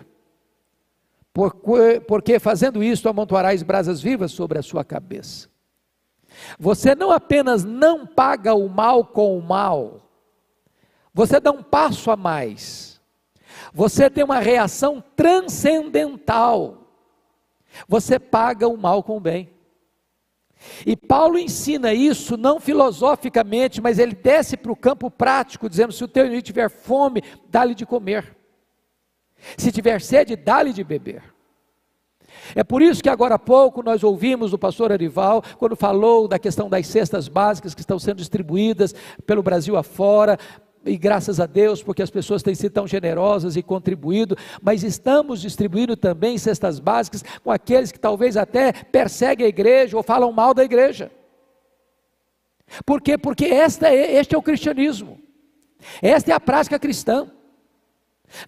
Porque, 1.31 1.99
porque 2.07 2.39
fazendo 2.39 2.83
isto, 2.83 3.07
amontoarás 3.07 3.61
brasas 3.61 4.01
vivas 4.01 4.31
sobre 4.31 4.57
a 4.57 4.63
sua 4.63 4.83
cabeça. 4.83 5.52
Você 6.59 6.95
não 6.95 7.11
apenas 7.11 7.63
não 7.63 8.05
paga 8.05 8.53
o 8.53 8.67
mal 8.67 9.05
com 9.05 9.37
o 9.37 9.41
mal, 9.41 10.01
você 11.13 11.39
dá 11.39 11.51
um 11.51 11.61
passo 11.61 12.09
a 12.09 12.15
mais. 12.15 12.99
Você 13.73 14.09
tem 14.09 14.23
uma 14.23 14.39
reação 14.39 15.03
transcendental. 15.15 16.87
Você 17.87 18.17
paga 18.19 18.67
o 18.67 18.77
mal 18.77 19.03
com 19.03 19.17
o 19.17 19.19
bem. 19.19 19.51
E 20.85 20.95
Paulo 20.95 21.37
ensina 21.37 21.93
isso 21.93 22.37
não 22.37 22.59
filosoficamente, 22.59 23.81
mas 23.81 23.99
ele 23.99 24.15
desce 24.15 24.55
para 24.55 24.71
o 24.71 24.75
campo 24.75 25.11
prático, 25.11 25.69
dizendo: 25.69 25.91
se 25.91 26.03
o 26.03 26.07
teu 26.07 26.25
inimigo 26.25 26.45
tiver 26.45 26.69
fome, 26.69 27.21
dá-lhe 27.49 27.75
de 27.75 27.85
comer. 27.85 28.35
Se 29.57 29.71
tiver 29.71 30.01
sede, 30.01 30.35
dá-lhe 30.35 30.71
de 30.71 30.83
beber. 30.83 31.32
É 32.55 32.63
por 32.63 32.81
isso 32.81 33.01
que 33.01 33.09
agora 33.09 33.35
há 33.35 33.39
pouco 33.39 33.81
nós 33.83 34.03
ouvimos 34.03 34.53
o 34.53 34.57
pastor 34.57 34.91
Arival, 34.91 35.43
quando 35.57 35.75
falou 35.75 36.27
da 36.27 36.37
questão 36.37 36.69
das 36.69 36.87
cestas 36.87 37.27
básicas 37.27 37.73
que 37.73 37.81
estão 37.81 37.97
sendo 37.99 38.17
distribuídas 38.17 38.93
pelo 39.25 39.43
Brasil 39.43 39.77
afora, 39.77 40.37
e 40.85 40.97
graças 40.97 41.39
a 41.39 41.45
Deus, 41.45 41.81
porque 41.81 42.01
as 42.01 42.09
pessoas 42.09 42.43
têm 42.43 42.55
sido 42.55 42.73
tão 42.73 42.85
generosas 42.85 43.55
e 43.55 43.63
contribuído, 43.63 44.37
mas 44.61 44.83
estamos 44.83 45.41
distribuindo 45.41 45.95
também 45.95 46.37
cestas 46.37 46.79
básicas 46.79 47.23
com 47.43 47.51
aqueles 47.51 47.91
que 47.91 47.99
talvez 47.99 48.35
até 48.35 48.73
perseguem 48.73 49.45
a 49.45 49.49
igreja 49.49 49.95
ou 49.95 50.03
falam 50.03 50.31
mal 50.31 50.53
da 50.53 50.63
igreja. 50.63 51.11
Por 52.85 53.01
quê? 53.01 53.17
Porque 53.17 53.45
esta 53.45 53.89
é, 53.89 54.15
este 54.15 54.35
é 54.35 54.37
o 54.37 54.41
cristianismo, 54.41 55.19
esta 56.01 56.31
é 56.31 56.33
a 56.33 56.39
prática 56.39 56.79
cristã. 56.79 57.27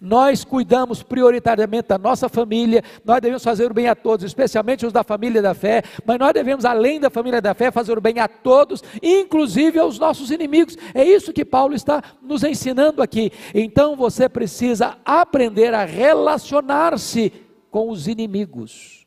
Nós 0.00 0.44
cuidamos 0.44 1.02
prioritariamente 1.02 1.88
da 1.88 1.98
nossa 1.98 2.28
família, 2.28 2.82
nós 3.04 3.20
devemos 3.20 3.42
fazer 3.42 3.70
o 3.70 3.74
bem 3.74 3.88
a 3.88 3.94
todos, 3.94 4.24
especialmente 4.24 4.86
os 4.86 4.92
da 4.92 5.04
família 5.04 5.40
da 5.40 5.54
fé, 5.54 5.82
mas 6.04 6.18
nós 6.18 6.32
devemos, 6.32 6.64
além 6.64 7.00
da 7.00 7.10
família 7.10 7.40
da 7.40 7.54
fé, 7.54 7.70
fazer 7.70 7.96
o 7.96 8.00
bem 8.00 8.18
a 8.18 8.28
todos, 8.28 8.82
inclusive 9.02 9.78
aos 9.78 9.98
nossos 9.98 10.30
inimigos. 10.30 10.76
É 10.94 11.04
isso 11.04 11.32
que 11.32 11.44
Paulo 11.44 11.74
está 11.74 12.02
nos 12.22 12.42
ensinando 12.42 13.02
aqui. 13.02 13.32
Então 13.54 13.96
você 13.96 14.28
precisa 14.28 14.98
aprender 15.04 15.74
a 15.74 15.84
relacionar-se 15.84 17.32
com 17.70 17.90
os 17.90 18.08
inimigos 18.08 19.06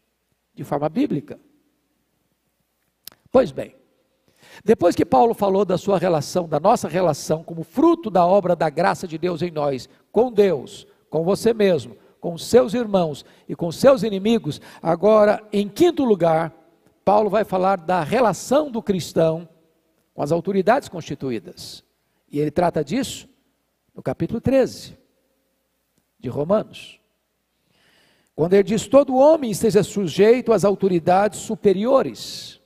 de 0.53 0.63
forma 0.63 0.89
bíblica. 0.89 1.39
Pois 3.31 3.51
bem, 3.51 3.75
depois 4.63 4.95
que 4.95 5.05
Paulo 5.05 5.33
falou 5.33 5.63
da 5.63 5.77
sua 5.77 5.97
relação, 5.97 6.47
da 6.47 6.59
nossa 6.59 6.87
relação, 6.87 7.43
como 7.43 7.63
fruto 7.63 8.09
da 8.09 8.25
obra 8.25 8.55
da 8.55 8.69
graça 8.69 9.07
de 9.07 9.17
Deus 9.17 9.41
em 9.41 9.51
nós, 9.51 9.87
com 10.11 10.31
Deus, 10.31 10.87
com 11.09 11.23
você 11.23 11.53
mesmo, 11.53 11.95
com 12.19 12.37
seus 12.37 12.73
irmãos 12.73 13.25
e 13.47 13.55
com 13.55 13.71
seus 13.71 14.03
inimigos, 14.03 14.59
agora, 14.81 15.41
em 15.51 15.67
quinto 15.67 16.03
lugar, 16.03 16.53
Paulo 17.05 17.29
vai 17.29 17.43
falar 17.43 17.77
da 17.77 18.03
relação 18.03 18.69
do 18.69 18.81
cristão 18.81 19.47
com 20.13 20.21
as 20.21 20.31
autoridades 20.31 20.89
constituídas. 20.89 21.83
E 22.31 22.39
ele 22.39 22.51
trata 22.51 22.83
disso 22.83 23.27
no 23.95 24.03
capítulo 24.03 24.39
13 24.39 24.97
de 26.19 26.29
Romanos. 26.29 26.99
Quando 28.35 28.53
ele 28.53 28.63
diz: 28.63 28.87
todo 28.87 29.15
homem 29.15 29.49
esteja 29.49 29.81
sujeito 29.81 30.53
às 30.53 30.63
autoridades 30.63 31.39
superiores 31.39 32.59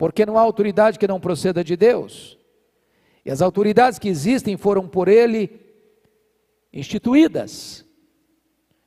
porque 0.00 0.24
não 0.24 0.38
há 0.38 0.40
autoridade 0.40 0.98
que 0.98 1.06
não 1.06 1.20
proceda 1.20 1.62
de 1.62 1.76
Deus. 1.76 2.38
E 3.22 3.30
as 3.30 3.42
autoridades 3.42 3.98
que 3.98 4.08
existem 4.08 4.56
foram 4.56 4.88
por 4.88 5.08
ele 5.08 5.60
instituídas. 6.72 7.84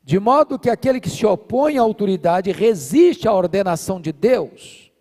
De 0.03 0.19
modo 0.19 0.59
que 0.59 0.69
aquele 0.69 0.99
que 0.99 1.09
se 1.09 1.25
opõe 1.25 1.77
à 1.77 1.81
autoridade 1.81 2.51
resiste 2.51 3.27
à 3.27 3.33
ordenação 3.33 4.01
de 4.01 4.11
Deus. 4.11 4.91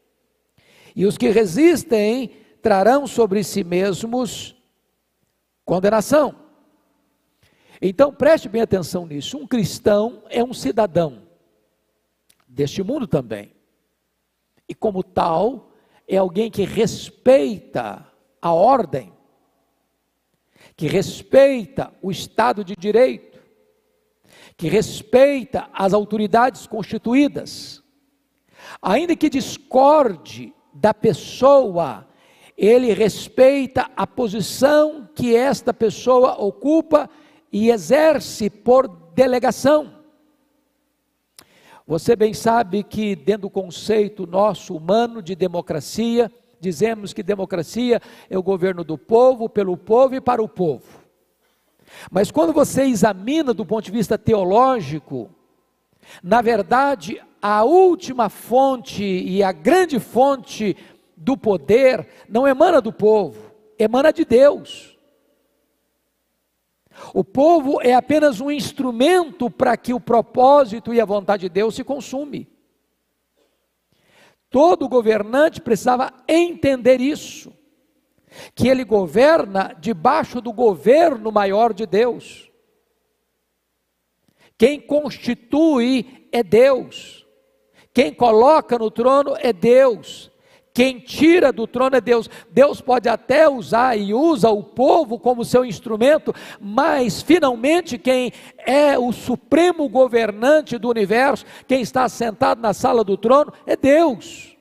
E 0.94 1.06
os 1.06 1.18
que 1.18 1.28
resistem 1.28 2.30
trarão 2.60 3.06
sobre 3.06 3.42
si 3.42 3.64
mesmos 3.64 4.54
condenação. 5.64 6.34
Então 7.80 8.12
preste 8.14 8.48
bem 8.48 8.62
atenção 8.62 9.06
nisso. 9.06 9.36
Um 9.36 9.46
cristão 9.46 10.22
é 10.30 10.42
um 10.44 10.54
cidadão 10.54 11.26
deste 12.46 12.82
mundo 12.82 13.08
também. 13.08 13.52
E 14.68 14.74
como 14.74 15.02
tal, 15.02 15.72
é 16.06 16.16
alguém 16.16 16.50
que 16.50 16.64
respeita 16.64 18.06
a 18.40 18.52
ordem, 18.52 19.12
que 20.82 20.88
respeita 20.88 21.92
o 22.02 22.10
Estado 22.10 22.64
de 22.64 22.74
Direito, 22.74 23.38
que 24.56 24.66
respeita 24.66 25.70
as 25.72 25.92
autoridades 25.92 26.66
constituídas, 26.66 27.80
ainda 28.82 29.14
que 29.14 29.30
discorde 29.30 30.52
da 30.74 30.92
pessoa, 30.92 32.08
ele 32.58 32.92
respeita 32.92 33.92
a 33.96 34.08
posição 34.08 35.08
que 35.14 35.36
esta 35.36 35.72
pessoa 35.72 36.42
ocupa 36.42 37.08
e 37.52 37.70
exerce 37.70 38.50
por 38.50 38.88
delegação. 39.14 40.02
Você 41.86 42.16
bem 42.16 42.34
sabe 42.34 42.82
que, 42.82 43.14
dentro 43.14 43.42
do 43.42 43.50
conceito 43.50 44.26
nosso 44.26 44.74
humano 44.74 45.22
de 45.22 45.36
democracia, 45.36 46.28
dizemos 46.62 47.12
que 47.12 47.22
democracia 47.22 48.00
é 48.30 48.38
o 48.38 48.42
governo 48.42 48.84
do 48.84 48.96
povo, 48.96 49.48
pelo 49.48 49.76
povo 49.76 50.14
e 50.14 50.20
para 50.20 50.40
o 50.40 50.48
povo. 50.48 51.02
Mas 52.10 52.30
quando 52.30 52.52
você 52.52 52.84
examina 52.84 53.52
do 53.52 53.66
ponto 53.66 53.84
de 53.84 53.90
vista 53.90 54.16
teológico, 54.16 55.28
na 56.22 56.40
verdade, 56.40 57.20
a 57.40 57.64
última 57.64 58.28
fonte 58.28 59.02
e 59.02 59.42
a 59.42 59.50
grande 59.50 59.98
fonte 59.98 60.76
do 61.16 61.36
poder 61.36 62.08
não 62.28 62.46
emana 62.46 62.80
do 62.80 62.92
povo, 62.92 63.52
emana 63.76 64.12
de 64.12 64.24
Deus. 64.24 64.96
O 67.12 67.24
povo 67.24 67.80
é 67.82 67.94
apenas 67.94 68.40
um 68.40 68.50
instrumento 68.50 69.50
para 69.50 69.76
que 69.76 69.92
o 69.92 70.00
propósito 70.00 70.94
e 70.94 71.00
a 71.00 71.04
vontade 71.04 71.42
de 71.42 71.48
Deus 71.48 71.74
se 71.74 71.82
consume. 71.82 72.51
Todo 74.52 74.88
governante 74.88 75.62
precisava 75.62 76.12
entender 76.28 77.00
isso, 77.00 77.52
que 78.54 78.68
ele 78.68 78.84
governa 78.84 79.74
debaixo 79.80 80.42
do 80.42 80.52
governo 80.52 81.32
maior 81.32 81.72
de 81.72 81.86
Deus. 81.86 82.50
Quem 84.58 84.78
constitui 84.78 86.28
é 86.30 86.42
Deus. 86.42 87.26
Quem 87.92 88.12
coloca 88.12 88.78
no 88.78 88.90
trono 88.90 89.34
é 89.38 89.52
Deus. 89.52 90.30
Quem 90.74 90.98
tira 90.98 91.52
do 91.52 91.66
trono 91.66 91.96
é 91.96 92.00
Deus. 92.00 92.30
Deus 92.50 92.80
pode 92.80 93.08
até 93.08 93.48
usar 93.48 93.96
e 93.96 94.14
usa 94.14 94.50
o 94.50 94.62
povo 94.62 95.18
como 95.18 95.44
seu 95.44 95.64
instrumento, 95.64 96.34
mas 96.60 97.20
finalmente 97.20 97.98
quem 97.98 98.32
é 98.58 98.98
o 98.98 99.12
supremo 99.12 99.88
governante 99.88 100.78
do 100.78 100.88
universo, 100.88 101.44
quem 101.66 101.82
está 101.82 102.08
sentado 102.08 102.60
na 102.60 102.72
sala 102.72 103.04
do 103.04 103.16
trono, 103.16 103.52
é 103.66 103.76
Deus. 103.76 104.56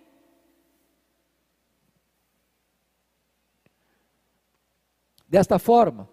Desta 5.27 5.57
forma, 5.57 6.09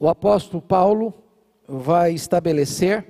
o 0.00 0.08
apóstolo 0.08 0.60
Paulo 0.60 1.14
vai 1.68 2.12
estabelecer 2.12 3.06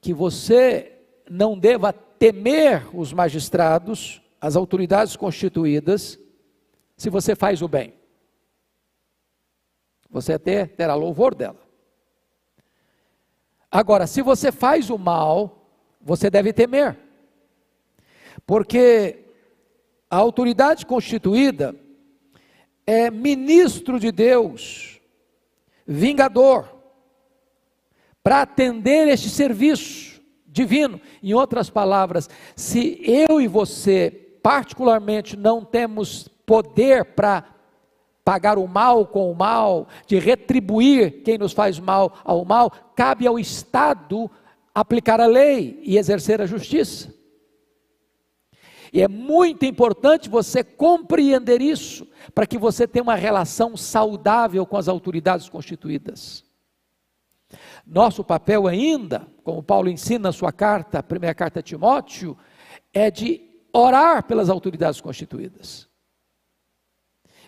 que 0.00 0.14
você 0.14 0.92
não 1.28 1.58
deva 1.58 1.92
temer 1.92 2.88
os 2.96 3.12
magistrados, 3.12 4.22
as 4.40 4.56
autoridades 4.56 5.16
constituídas, 5.16 6.18
se 6.96 7.10
você 7.10 7.34
faz 7.34 7.62
o 7.62 7.68
bem. 7.68 7.94
Você 10.10 10.34
até 10.34 10.66
terá 10.66 10.94
louvor 10.94 11.34
dela. 11.34 11.60
Agora, 13.70 14.06
se 14.06 14.22
você 14.22 14.50
faz 14.52 14.88
o 14.88 14.96
mal, 14.96 15.68
você 16.00 16.30
deve 16.30 16.52
temer. 16.52 16.96
Porque 18.46 19.24
a 20.08 20.16
autoridade 20.16 20.86
constituída 20.86 21.74
é 22.86 23.10
ministro 23.10 23.98
de 23.98 24.12
Deus, 24.12 25.00
vingador, 25.86 26.72
para 28.22 28.42
atender 28.42 29.08
este 29.08 29.28
serviço 29.28 30.22
divino. 30.46 31.00
Em 31.22 31.34
outras 31.34 31.68
palavras, 31.68 32.30
se 32.54 33.00
eu 33.02 33.40
e 33.40 33.48
você, 33.48 34.25
particularmente, 34.46 35.36
não 35.36 35.64
temos 35.64 36.28
poder 36.46 37.04
para 37.04 37.44
pagar 38.24 38.58
o 38.58 38.68
mal 38.68 39.04
com 39.04 39.28
o 39.28 39.34
mal, 39.34 39.88
de 40.06 40.20
retribuir 40.20 41.24
quem 41.24 41.36
nos 41.36 41.52
faz 41.52 41.80
mal 41.80 42.16
ao 42.22 42.44
mal, 42.44 42.70
cabe 42.94 43.26
ao 43.26 43.40
Estado 43.40 44.30
aplicar 44.72 45.20
a 45.20 45.26
lei 45.26 45.80
e 45.82 45.98
exercer 45.98 46.40
a 46.40 46.46
justiça. 46.46 47.12
E 48.92 49.02
é 49.02 49.08
muito 49.08 49.64
importante 49.64 50.28
você 50.28 50.62
compreender 50.62 51.60
isso, 51.60 52.06
para 52.32 52.46
que 52.46 52.56
você 52.56 52.86
tenha 52.86 53.02
uma 53.02 53.16
relação 53.16 53.76
saudável 53.76 54.64
com 54.64 54.76
as 54.76 54.86
autoridades 54.86 55.48
constituídas. 55.48 56.44
Nosso 57.84 58.22
papel 58.22 58.68
ainda, 58.68 59.26
como 59.42 59.60
Paulo 59.60 59.88
ensina 59.88 60.28
na 60.28 60.32
sua 60.32 60.52
carta, 60.52 61.00
a 61.00 61.02
primeira 61.02 61.34
carta 61.34 61.58
a 61.58 61.62
Timóteo, 61.64 62.38
é 62.94 63.10
de 63.10 63.45
orar 63.76 64.22
pelas 64.22 64.48
autoridades 64.48 65.00
constituídas. 65.00 65.85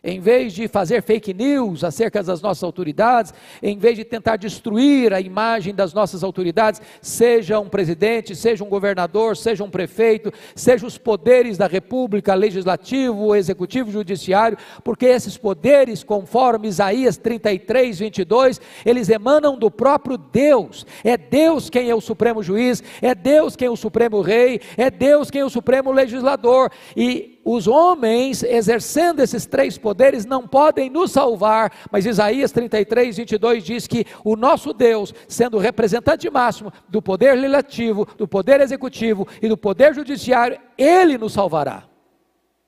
Em 0.02 0.20
vez 0.20 0.52
de 0.52 0.68
fazer 0.68 1.02
fake 1.02 1.34
news 1.34 1.82
acerca 1.82 2.22
das 2.22 2.40
nossas 2.40 2.62
autoridades, 2.62 3.34
em 3.62 3.76
vez 3.78 3.96
de 3.96 4.04
tentar 4.04 4.36
destruir 4.36 5.12
a 5.12 5.20
imagem 5.20 5.74
das 5.74 5.92
nossas 5.92 6.22
autoridades, 6.22 6.80
seja 7.02 7.58
um 7.58 7.68
presidente, 7.68 8.36
seja 8.36 8.62
um 8.62 8.68
governador, 8.68 9.36
seja 9.36 9.64
um 9.64 9.70
prefeito, 9.70 10.32
seja 10.54 10.86
os 10.86 10.96
poderes 10.96 11.58
da 11.58 11.66
República, 11.66 12.34
legislativo, 12.34 13.34
executivo, 13.34 13.90
judiciário, 13.90 14.56
porque 14.84 15.06
esses 15.06 15.36
poderes, 15.36 16.04
conforme 16.04 16.68
Isaías 16.68 17.16
33, 17.16 17.98
22, 17.98 18.60
eles 18.84 19.08
emanam 19.08 19.58
do 19.58 19.70
próprio 19.70 20.16
Deus. 20.16 20.86
É 21.02 21.16
Deus 21.16 21.68
quem 21.68 21.90
é 21.90 21.94
o 21.94 22.00
supremo 22.00 22.42
juiz, 22.42 22.82
é 23.02 23.14
Deus 23.14 23.56
quem 23.56 23.66
é 23.66 23.70
o 23.70 23.76
supremo 23.76 24.20
rei, 24.20 24.60
é 24.76 24.90
Deus 24.90 25.30
quem 25.30 25.40
é 25.40 25.44
o 25.44 25.50
supremo 25.50 25.90
legislador. 25.90 26.70
E 26.96 27.37
os 27.50 27.66
homens 27.66 28.42
exercendo 28.42 29.20
esses 29.20 29.46
três 29.46 29.78
poderes 29.78 30.26
não 30.26 30.46
podem 30.46 30.90
nos 30.90 31.12
salvar, 31.12 31.72
mas 31.90 32.04
Isaías 32.04 32.52
33, 32.52 33.16
22 33.16 33.64
diz 33.64 33.86
que 33.86 34.04
o 34.22 34.36
nosso 34.36 34.74
Deus, 34.74 35.14
sendo 35.26 35.56
representante 35.56 36.28
máximo 36.28 36.70
do 36.90 37.00
poder 37.00 37.32
legislativo, 37.32 38.04
do 38.18 38.28
poder 38.28 38.60
executivo 38.60 39.26
e 39.40 39.48
do 39.48 39.56
poder 39.56 39.94
judiciário, 39.94 40.60
ele 40.76 41.16
nos 41.16 41.32
salvará. 41.32 41.88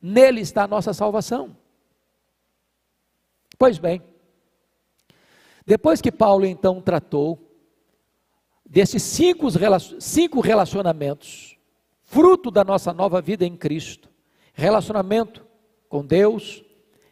Nele 0.01 0.41
está 0.41 0.65
a 0.65 0.69
nossa 0.69 0.95
salvação. 0.95 1.55
Pois 3.59 3.77
bem, 3.77 4.03
depois 5.67 6.01
que 6.01 6.11
Paulo 6.11 6.47
então 6.47 6.81
tratou 6.81 7.39
desses 8.65 9.03
cinco 9.03 10.41
relacionamentos, 10.41 11.59
fruto 12.03 12.51
da 12.51 12.65
nossa 12.65 12.95
nova 12.95 13.21
vida 13.21 13.45
em 13.45 13.55
Cristo, 13.59 14.10
relacionamento 14.61 15.43
com 15.89 16.05
Deus, 16.05 16.63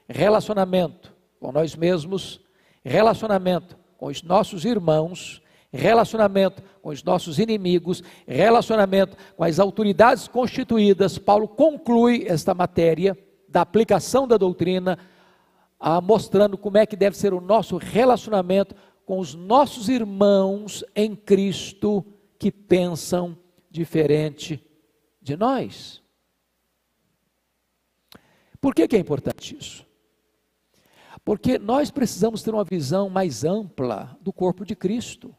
relacionamento 0.06 1.14
com 1.40 1.50
nós 1.50 1.74
mesmos, 1.74 2.40
relacionamento 2.84 3.74
com 3.96 4.06
os 4.06 4.22
nossos 4.22 4.66
irmãos, 4.66 5.42
relacionamento 5.72 6.62
com 6.82 6.90
os 6.90 7.02
nossos 7.02 7.38
inimigos, 7.38 8.02
relacionamento 8.26 9.16
com 9.34 9.44
as 9.44 9.58
autoridades 9.58 10.28
constituídas. 10.28 11.16
Paulo 11.16 11.48
conclui 11.48 12.26
esta 12.28 12.52
matéria 12.52 13.16
da 13.48 13.62
aplicação 13.62 14.28
da 14.28 14.36
doutrina, 14.36 14.98
mostrando 16.02 16.58
como 16.58 16.76
é 16.76 16.84
que 16.84 16.96
deve 16.96 17.16
ser 17.16 17.32
o 17.32 17.40
nosso 17.40 17.78
relacionamento 17.78 18.74
com 19.06 19.18
os 19.18 19.34
nossos 19.34 19.88
irmãos 19.88 20.84
em 20.94 21.16
Cristo 21.16 22.04
que 22.38 22.52
pensam 22.52 23.38
diferente 23.70 24.62
de 25.22 25.34
nós. 25.34 26.06
Por 28.60 28.74
que, 28.74 28.88
que 28.88 28.96
é 28.96 28.98
importante 28.98 29.56
isso? 29.56 29.86
Porque 31.24 31.58
nós 31.58 31.90
precisamos 31.90 32.42
ter 32.42 32.52
uma 32.52 32.64
visão 32.64 33.08
mais 33.08 33.44
ampla 33.44 34.16
do 34.20 34.32
corpo 34.32 34.64
de 34.64 34.74
Cristo. 34.74 35.34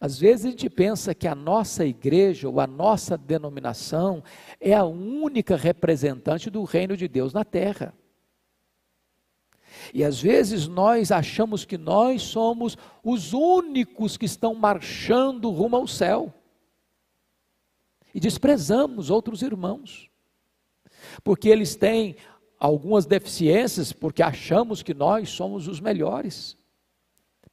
Às 0.00 0.18
vezes 0.18 0.46
a 0.46 0.50
gente 0.50 0.70
pensa 0.70 1.14
que 1.14 1.26
a 1.26 1.34
nossa 1.34 1.84
igreja 1.84 2.48
ou 2.48 2.60
a 2.60 2.66
nossa 2.66 3.16
denominação 3.18 4.22
é 4.60 4.72
a 4.74 4.84
única 4.84 5.56
representante 5.56 6.50
do 6.50 6.62
reino 6.64 6.96
de 6.96 7.08
Deus 7.08 7.32
na 7.32 7.44
terra. 7.44 7.94
E 9.92 10.04
às 10.04 10.20
vezes 10.20 10.68
nós 10.68 11.10
achamos 11.10 11.64
que 11.64 11.76
nós 11.76 12.22
somos 12.22 12.78
os 13.02 13.32
únicos 13.32 14.16
que 14.16 14.24
estão 14.24 14.54
marchando 14.54 15.50
rumo 15.50 15.76
ao 15.76 15.86
céu. 15.86 16.32
E 18.14 18.20
desprezamos 18.20 19.10
outros 19.10 19.42
irmãos 19.42 20.08
porque 21.22 21.48
eles 21.48 21.76
têm 21.76 22.16
algumas 22.58 23.06
deficiências, 23.06 23.92
porque 23.92 24.22
achamos 24.22 24.82
que 24.82 24.94
nós 24.94 25.28
somos 25.30 25.68
os 25.68 25.80
melhores. 25.80 26.56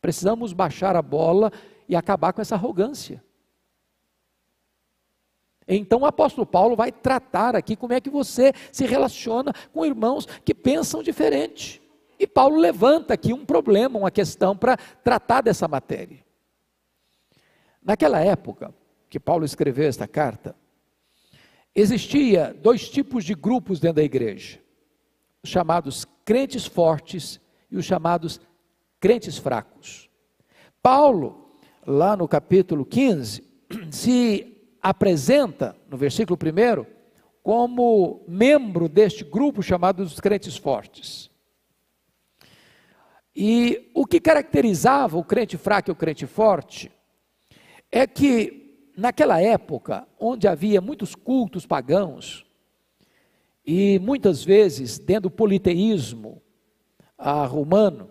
Precisamos 0.01 0.53
baixar 0.53 0.95
a 0.95 1.01
bola 1.01 1.51
e 1.87 1.95
acabar 1.95 2.33
com 2.33 2.41
essa 2.41 2.55
arrogância. 2.55 3.23
Então 5.67 6.01
o 6.01 6.05
apóstolo 6.05 6.45
Paulo 6.45 6.75
vai 6.75 6.91
tratar 6.91 7.55
aqui 7.55 7.75
como 7.75 7.93
é 7.93 8.01
que 8.01 8.09
você 8.09 8.53
se 8.71 8.85
relaciona 8.85 9.53
com 9.73 9.85
irmãos 9.85 10.25
que 10.43 10.53
pensam 10.53 11.03
diferente. 11.03 11.81
E 12.19 12.27
Paulo 12.27 12.57
levanta 12.57 13.13
aqui 13.13 13.33
um 13.33 13.45
problema, 13.45 13.97
uma 13.97 14.11
questão 14.11 14.55
para 14.55 14.77
tratar 15.03 15.41
dessa 15.41 15.67
matéria. 15.67 16.23
Naquela 17.81 18.19
época 18.19 18.73
que 19.09 19.19
Paulo 19.19 19.43
escreveu 19.43 19.87
esta 19.87 20.07
carta, 20.07 20.55
Existia 21.73 22.53
dois 22.53 22.89
tipos 22.89 23.23
de 23.23 23.33
grupos 23.33 23.79
dentro 23.79 23.97
da 23.97 24.03
igreja: 24.03 24.59
os 25.41 25.49
chamados 25.49 26.05
crentes 26.25 26.65
fortes 26.65 27.39
e 27.69 27.77
os 27.77 27.85
chamados 27.85 28.39
crentes 28.99 29.37
fracos. 29.37 30.09
Paulo, 30.81 31.49
lá 31.85 32.17
no 32.17 32.27
capítulo 32.27 32.85
15, 32.85 33.43
se 33.89 34.57
apresenta, 34.81 35.75
no 35.89 35.95
versículo 35.97 36.37
1, 36.37 36.85
como 37.41 38.23
membro 38.27 38.89
deste 38.89 39.23
grupo 39.23 39.63
chamado 39.63 40.03
dos 40.03 40.19
crentes 40.19 40.57
fortes. 40.57 41.31
E 43.35 43.89
o 43.95 44.05
que 44.05 44.19
caracterizava 44.19 45.17
o 45.17 45.23
crente 45.23 45.57
fraco 45.57 45.89
e 45.89 45.93
o 45.93 45.95
crente 45.95 46.27
forte 46.27 46.91
é 47.89 48.05
que 48.05 48.60
naquela 48.97 49.41
época, 49.41 50.07
onde 50.19 50.47
havia 50.47 50.81
muitos 50.81 51.15
cultos 51.15 51.65
pagãos, 51.65 52.45
e 53.65 53.99
muitas 53.99 54.43
vezes 54.43 54.97
dentro 54.97 55.23
do 55.23 55.31
politeísmo 55.31 56.41
ah, 57.17 57.45
romano, 57.45 58.09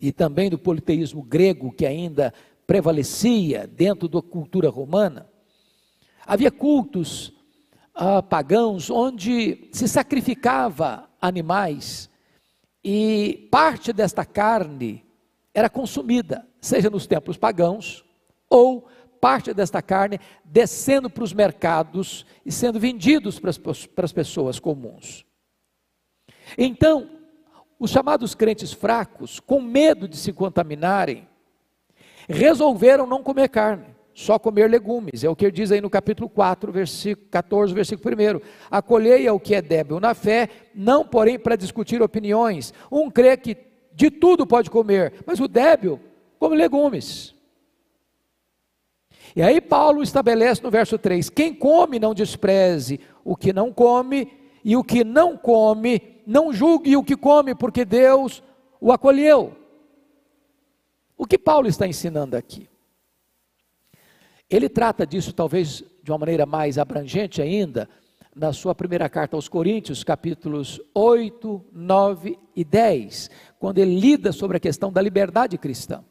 e 0.00 0.12
também 0.12 0.48
do 0.48 0.58
politeísmo 0.58 1.22
grego, 1.22 1.72
que 1.72 1.86
ainda 1.86 2.32
prevalecia 2.66 3.66
dentro 3.66 4.08
da 4.08 4.22
cultura 4.22 4.68
romana, 4.68 5.28
havia 6.26 6.50
cultos 6.50 7.32
ah, 7.94 8.22
pagãos 8.22 8.90
onde 8.90 9.68
se 9.72 9.86
sacrificava 9.86 11.08
animais 11.20 12.08
e 12.82 13.48
parte 13.50 13.92
desta 13.92 14.24
carne 14.24 15.04
era 15.52 15.68
consumida, 15.68 16.46
seja 16.60 16.88
nos 16.88 17.06
templos 17.06 17.36
pagãos 17.36 18.04
ou 18.48 18.88
parte 19.20 19.52
desta 19.52 19.82
carne 19.82 20.18
descendo 20.44 21.10
para 21.10 21.24
os 21.24 21.32
mercados 21.32 22.24
e 22.44 22.50
sendo 22.50 22.80
vendidos 22.80 23.38
para 23.38 23.50
as, 23.50 23.58
para 23.58 24.04
as 24.04 24.12
pessoas 24.12 24.58
comuns. 24.58 25.24
Então, 26.56 27.08
os 27.78 27.90
chamados 27.90 28.34
crentes 28.34 28.72
fracos, 28.72 29.40
com 29.40 29.60
medo 29.60 30.08
de 30.08 30.16
se 30.16 30.32
contaminarem, 30.32 31.28
resolveram 32.28 33.06
não 33.06 33.22
comer 33.22 33.48
carne, 33.48 33.86
só 34.14 34.38
comer 34.38 34.68
legumes. 34.68 35.24
É 35.24 35.28
o 35.28 35.36
que 35.36 35.46
ele 35.46 35.52
diz 35.52 35.72
aí 35.72 35.80
no 35.80 35.90
capítulo 35.90 36.28
4, 36.28 36.70
versículo 36.70 37.28
14, 37.30 37.74
versículo 37.74 38.14
1. 38.14 38.40
Acolhei 38.70 39.26
ao 39.26 39.40
que 39.40 39.54
é 39.54 39.62
débil 39.62 39.98
na 39.98 40.14
fé, 40.14 40.48
não 40.74 41.04
porém 41.04 41.38
para 41.38 41.56
discutir 41.56 42.02
opiniões. 42.02 42.74
Um 42.90 43.10
crê 43.10 43.36
que 43.36 43.56
de 43.92 44.10
tudo 44.10 44.46
pode 44.46 44.70
comer, 44.70 45.14
mas 45.26 45.40
o 45.40 45.48
débil 45.48 45.98
come 46.38 46.56
legumes. 46.56 47.34
E 49.34 49.42
aí 49.42 49.60
Paulo 49.60 50.02
estabelece 50.02 50.62
no 50.62 50.70
verso 50.70 50.98
3: 50.98 51.30
quem 51.30 51.54
come 51.54 51.98
não 51.98 52.14
despreze 52.14 53.00
o 53.24 53.36
que 53.36 53.52
não 53.52 53.72
come, 53.72 54.32
e 54.64 54.76
o 54.76 54.84
que 54.84 55.04
não 55.04 55.36
come 55.36 56.20
não 56.26 56.52
julgue 56.52 56.96
o 56.96 57.02
que 57.02 57.16
come, 57.16 57.54
porque 57.54 57.84
Deus 57.84 58.42
o 58.80 58.92
acolheu. 58.92 59.56
O 61.16 61.26
que 61.26 61.38
Paulo 61.38 61.68
está 61.68 61.86
ensinando 61.86 62.36
aqui? 62.36 62.68
Ele 64.48 64.68
trata 64.68 65.06
disso 65.06 65.32
talvez 65.32 65.84
de 66.02 66.10
uma 66.10 66.18
maneira 66.18 66.46
mais 66.46 66.78
abrangente 66.78 67.40
ainda, 67.42 67.88
na 68.34 68.52
sua 68.52 68.74
primeira 68.74 69.08
carta 69.08 69.36
aos 69.36 69.48
Coríntios, 69.48 70.02
capítulos 70.02 70.80
8, 70.94 71.64
9 71.72 72.38
e 72.56 72.64
10, 72.64 73.30
quando 73.58 73.78
ele 73.78 73.98
lida 73.98 74.32
sobre 74.32 74.56
a 74.56 74.60
questão 74.60 74.92
da 74.92 75.02
liberdade 75.02 75.58
cristã. 75.58 76.04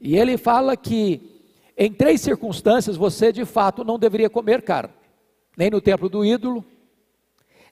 E 0.00 0.16
ele 0.16 0.38
fala 0.38 0.76
que 0.76 1.37
em 1.78 1.92
três 1.92 2.20
circunstâncias 2.20 2.96
você 2.96 3.32
de 3.32 3.44
fato 3.44 3.84
não 3.84 3.98
deveria 3.98 4.28
comer 4.28 4.62
carne: 4.62 4.92
nem 5.56 5.70
no 5.70 5.80
templo 5.80 6.08
do 6.08 6.24
ídolo, 6.24 6.64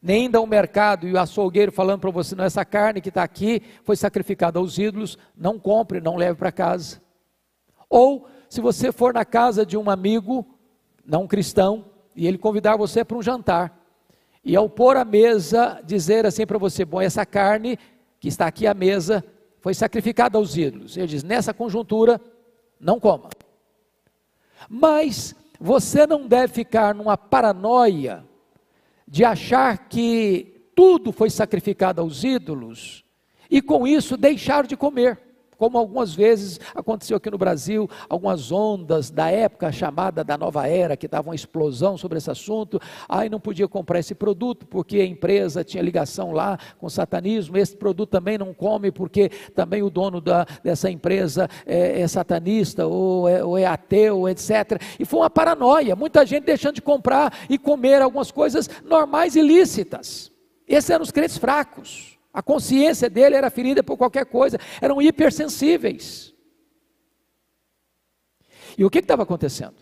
nem 0.00 0.22
ainda 0.22 0.38
ao 0.38 0.46
mercado 0.46 1.08
e 1.08 1.12
o 1.12 1.18
açougueiro 1.18 1.72
falando 1.72 2.00
para 2.00 2.10
você: 2.12 2.36
não, 2.36 2.44
essa 2.44 2.64
carne 2.64 3.00
que 3.00 3.08
está 3.08 3.24
aqui 3.24 3.60
foi 3.82 3.96
sacrificada 3.96 4.60
aos 4.60 4.78
ídolos, 4.78 5.18
não 5.36 5.58
compre, 5.58 6.00
não 6.00 6.14
leve 6.14 6.38
para 6.38 6.52
casa. 6.52 7.02
Ou, 7.90 8.28
se 8.48 8.60
você 8.60 8.92
for 8.92 9.12
na 9.12 9.24
casa 9.24 9.66
de 9.66 9.76
um 9.76 9.90
amigo, 9.90 10.46
não 11.04 11.26
cristão, 11.26 11.86
e 12.14 12.28
ele 12.28 12.38
convidar 12.38 12.76
você 12.76 13.04
para 13.04 13.16
um 13.16 13.22
jantar, 13.22 13.76
e 14.44 14.54
ao 14.54 14.68
pôr 14.68 14.96
a 14.96 15.04
mesa, 15.04 15.80
dizer 15.84 16.24
assim 16.24 16.46
para 16.46 16.58
você: 16.58 16.84
bom, 16.84 17.00
essa 17.00 17.26
carne 17.26 17.76
que 18.20 18.28
está 18.28 18.46
aqui 18.46 18.68
à 18.68 18.74
mesa 18.74 19.24
foi 19.60 19.74
sacrificada 19.74 20.38
aos 20.38 20.56
ídolos. 20.56 20.96
Ele 20.96 21.08
diz: 21.08 21.24
nessa 21.24 21.52
conjuntura, 21.52 22.20
não 22.78 23.00
coma. 23.00 23.30
Mas 24.68 25.34
você 25.58 26.06
não 26.06 26.26
deve 26.26 26.52
ficar 26.52 26.94
numa 26.94 27.16
paranoia 27.16 28.24
de 29.06 29.24
achar 29.24 29.88
que 29.88 30.70
tudo 30.74 31.12
foi 31.12 31.30
sacrificado 31.30 32.00
aos 32.00 32.24
ídolos 32.24 33.04
e 33.50 33.62
com 33.62 33.86
isso 33.86 34.16
deixar 34.16 34.66
de 34.66 34.76
comer 34.76 35.25
como 35.56 35.78
algumas 35.78 36.14
vezes 36.14 36.60
aconteceu 36.74 37.16
aqui 37.16 37.30
no 37.30 37.38
Brasil, 37.38 37.88
algumas 38.08 38.52
ondas 38.52 39.10
da 39.10 39.30
época 39.30 39.72
chamada 39.72 40.22
da 40.22 40.36
nova 40.36 40.66
era, 40.66 40.96
que 40.96 41.08
dava 41.08 41.28
uma 41.28 41.34
explosão 41.34 41.96
sobre 41.96 42.18
esse 42.18 42.30
assunto, 42.30 42.80
aí 43.08 43.28
não 43.28 43.40
podia 43.40 43.68
comprar 43.68 43.98
esse 43.98 44.14
produto, 44.14 44.66
porque 44.66 44.98
a 44.98 45.06
empresa 45.06 45.64
tinha 45.64 45.82
ligação 45.82 46.32
lá 46.32 46.58
com 46.78 46.86
o 46.86 46.90
satanismo, 46.90 47.56
esse 47.56 47.76
produto 47.76 48.10
também 48.10 48.38
não 48.38 48.52
come, 48.52 48.90
porque 48.90 49.30
também 49.54 49.82
o 49.82 49.90
dono 49.90 50.20
da, 50.20 50.46
dessa 50.62 50.90
empresa 50.90 51.48
é, 51.64 52.00
é 52.00 52.08
satanista, 52.08 52.86
ou 52.86 53.28
é, 53.28 53.44
ou 53.44 53.58
é 53.58 53.66
ateu, 53.66 54.28
etc. 54.28 54.80
E 54.98 55.04
foi 55.04 55.20
uma 55.20 55.30
paranoia, 55.30 55.96
muita 55.96 56.24
gente 56.24 56.44
deixando 56.44 56.74
de 56.74 56.82
comprar 56.82 57.32
e 57.48 57.58
comer 57.58 58.02
algumas 58.02 58.30
coisas 58.30 58.68
normais 58.84 59.36
e 59.36 59.42
lícitas. 59.42 60.30
Esses 60.66 60.90
eram 60.90 61.02
os 61.02 61.10
crentes 61.10 61.38
fracos. 61.38 62.15
A 62.36 62.42
consciência 62.42 63.08
dele 63.08 63.34
era 63.34 63.48
ferida 63.48 63.82
por 63.82 63.96
qualquer 63.96 64.26
coisa, 64.26 64.58
eram 64.78 65.00
hipersensíveis. 65.00 66.34
E 68.76 68.84
o 68.84 68.90
que 68.90 68.98
estava 68.98 69.22
acontecendo? 69.22 69.76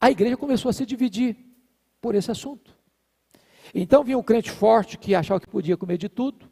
A 0.00 0.10
igreja 0.10 0.34
começou 0.34 0.70
a 0.70 0.72
se 0.72 0.86
dividir 0.86 1.36
por 2.00 2.14
esse 2.14 2.30
assunto. 2.30 2.74
Então 3.74 4.02
vinha 4.02 4.16
um 4.16 4.22
crente 4.22 4.50
forte 4.50 4.96
que 4.96 5.14
achava 5.14 5.38
que 5.38 5.46
podia 5.46 5.76
comer 5.76 5.98
de 5.98 6.08
tudo, 6.08 6.50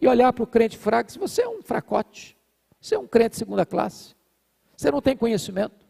e 0.00 0.06
olhar 0.06 0.32
para 0.32 0.44
o 0.44 0.46
crente 0.46 0.78
fraco 0.78 1.08
e 1.08 1.12
dizer: 1.12 1.18
Você 1.18 1.42
é 1.42 1.48
um 1.48 1.60
fracote, 1.60 2.38
você 2.80 2.94
é 2.94 2.98
um 3.00 3.08
crente 3.08 3.36
segunda 3.36 3.66
classe, 3.66 4.14
você 4.76 4.92
não 4.92 5.02
tem 5.02 5.16
conhecimento, 5.16 5.84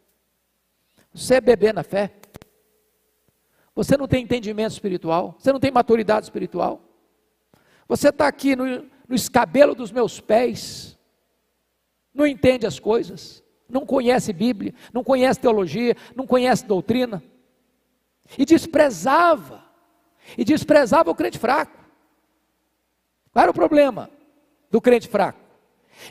você 1.13 1.35
é 1.35 1.41
bebê 1.43 1.75
na 1.75 1.83
fé, 1.83 2.11
você 3.75 3.99
não 3.99 4.09
tem 4.09 4.25
entendimento 4.25 4.73
espiritual, 4.73 5.37
você 5.39 5.53
não 5.53 5.61
tem 5.61 5.71
maturidade 5.71 6.25
espiritual. 6.25 6.87
Você 7.91 8.11
está 8.11 8.29
aqui 8.29 8.55
no, 8.55 8.65
no 9.09 9.17
escabelo 9.17 9.75
dos 9.75 9.91
meus 9.91 10.21
pés, 10.21 10.97
não 12.15 12.25
entende 12.25 12.65
as 12.65 12.79
coisas, 12.79 13.43
não 13.69 13.85
conhece 13.85 14.33
Bíblia, 14.33 14.73
não 14.93 15.03
conhece 15.03 15.41
teologia, 15.41 15.97
não 16.15 16.25
conhece 16.25 16.65
doutrina, 16.65 17.21
e 18.39 18.45
desprezava, 18.45 19.65
e 20.39 20.45
desprezava 20.45 21.11
o 21.11 21.17
crente 21.17 21.37
fraco. 21.37 21.85
Qual 23.33 23.43
era 23.43 23.51
o 23.51 23.55
problema 23.55 24.09
do 24.71 24.81
crente 24.81 25.09
fraco? 25.09 25.41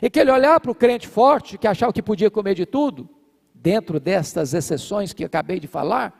E 0.02 0.10
que 0.10 0.20
ele 0.20 0.30
olhava 0.30 0.60
para 0.60 0.72
o 0.72 0.74
crente 0.74 1.08
forte, 1.08 1.56
que 1.56 1.66
achava 1.66 1.94
que 1.94 2.02
podia 2.02 2.30
comer 2.30 2.54
de 2.54 2.66
tudo, 2.66 3.08
dentro 3.54 3.98
destas 3.98 4.52
exceções 4.52 5.14
que 5.14 5.24
acabei 5.24 5.58
de 5.58 5.66
falar, 5.66 6.19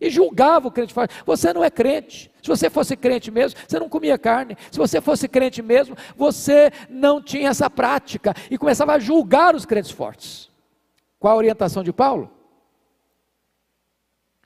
e 0.00 0.10
julgava 0.10 0.68
o 0.68 0.72
crente 0.72 0.92
forte. 0.92 1.14
Você 1.24 1.52
não 1.52 1.62
é 1.62 1.70
crente. 1.70 2.30
Se 2.42 2.48
você 2.48 2.68
fosse 2.68 2.96
crente 2.96 3.30
mesmo, 3.30 3.58
você 3.66 3.78
não 3.78 3.88
comia 3.88 4.18
carne. 4.18 4.56
Se 4.70 4.78
você 4.78 5.00
fosse 5.00 5.28
crente 5.28 5.62
mesmo, 5.62 5.96
você 6.16 6.72
não 6.88 7.22
tinha 7.22 7.50
essa 7.50 7.70
prática. 7.70 8.34
E 8.50 8.58
começava 8.58 8.94
a 8.94 8.98
julgar 8.98 9.54
os 9.54 9.64
crentes 9.64 9.90
fortes. 9.90 10.50
Qual 11.18 11.34
a 11.34 11.36
orientação 11.36 11.84
de 11.84 11.92
Paulo? 11.92 12.30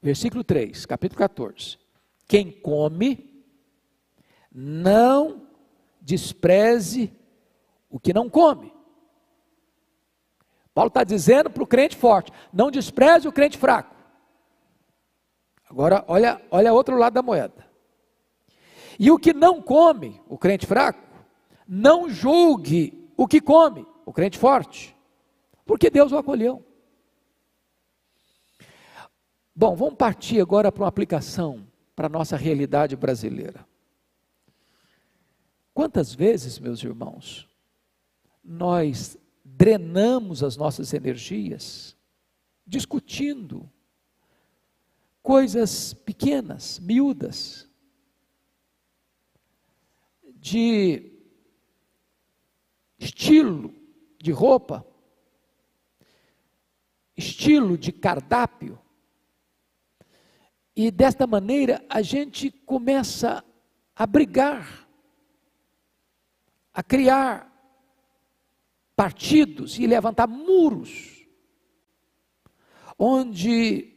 Versículo 0.03 0.45
3, 0.45 0.85
capítulo 0.85 1.19
14. 1.19 1.79
Quem 2.29 2.51
come, 2.51 3.45
não 4.53 5.43
despreze 6.01 7.13
o 7.91 7.99
que 7.99 8.13
não 8.13 8.29
come. 8.29 8.73
Paulo 10.75 10.89
está 10.89 11.03
dizendo 11.03 11.49
para 11.49 11.63
o 11.63 11.67
crente 11.67 11.97
forte: 11.97 12.31
não 12.53 12.71
despreze 12.71 13.27
o 13.27 13.33
crente 13.33 13.57
fraco. 13.57 13.96
Agora, 15.77 16.03
olha, 16.09 16.41
olha 16.51 16.73
outro 16.73 16.97
lado 16.97 17.13
da 17.13 17.23
moeda. 17.23 17.67
E 18.99 19.11
o 19.11 19.19
que 19.19 19.35
não 19.35 19.61
come, 19.61 20.23
o 20.27 20.39
crente 20.39 20.65
fraco, 20.65 21.07
não 21.69 22.09
julgue 22.09 23.13
o 23.15 23.29
que 23.29 23.43
come, 23.43 23.87
o 24.07 24.11
crente 24.11 24.39
forte, 24.39 24.97
porque 25.67 25.91
Deus 25.91 26.13
o 26.13 26.17
acolheu. 26.17 26.65
Bom, 29.55 29.77
vamos 29.77 29.97
partir 29.97 30.41
agora 30.41 30.73
para 30.73 30.83
uma 30.83 30.89
aplicação 30.89 31.67
para 31.95 32.07
a 32.07 32.11
nossa 32.11 32.39
realidade 32.39 32.97
brasileira. 32.97 33.69
Quantas 35.75 36.15
vezes, 36.15 36.59
meus 36.59 36.83
irmãos, 36.83 37.47
nós 38.43 39.19
drenamos 39.45 40.43
as 40.43 40.57
nossas 40.57 40.95
energias 40.95 41.95
discutindo 42.67 43.71
coisas 45.27 45.93
pequenas, 45.93 46.79
miúdas, 46.79 47.69
de 50.23 51.19
estilo 52.97 53.75
de 54.23 54.31
roupa, 54.31 54.87
estilo 57.17 57.77
de 57.77 57.91
cardápio. 57.91 58.81
E 60.77 60.93
desta 60.93 61.27
maneira 61.27 61.85
a 61.89 62.03
gente 62.03 62.49
começa 62.49 63.45
a 63.97 64.07
brigar, 64.07 64.89
a 66.73 66.85
criar 66.85 67.53
partidos 68.95 69.77
e 69.77 69.89
levantar 69.89 70.29
muros 70.29 71.27
onde 72.97 73.96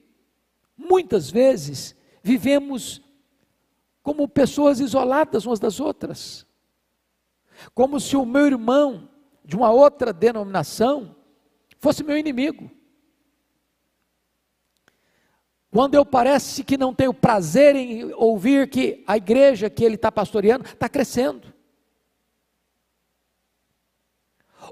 muitas 0.80 1.30
vezes 1.30 1.94
vivemos 2.24 3.02
como 4.02 4.28
pessoas 4.28 4.80
isoladas 4.80 5.46
umas 5.46 5.60
das 5.60 5.80
outras, 5.80 6.48
como 7.76 8.00
se 8.00 8.16
o 8.16 8.26
meu 8.26 8.48
irmão 8.48 9.10
de 9.44 9.58
uma 9.58 9.72
outra 9.72 10.14
denominação 10.14 11.16
fosse 11.80 12.04
meu 12.04 12.18
inimigo. 12.18 12.72
Quando 15.70 15.96
eu 15.96 16.06
parece 16.06 16.64
que 16.64 16.78
não 16.78 16.96
tenho 16.96 17.14
prazer 17.14 17.76
em 17.76 18.12
ouvir 18.14 18.70
que 18.70 19.04
a 19.06 19.18
igreja 19.18 19.70
que 19.70 19.84
ele 19.84 19.96
está 19.96 20.12
pastoreando 20.12 20.66
está 20.66 20.90
crescendo. 20.90 21.54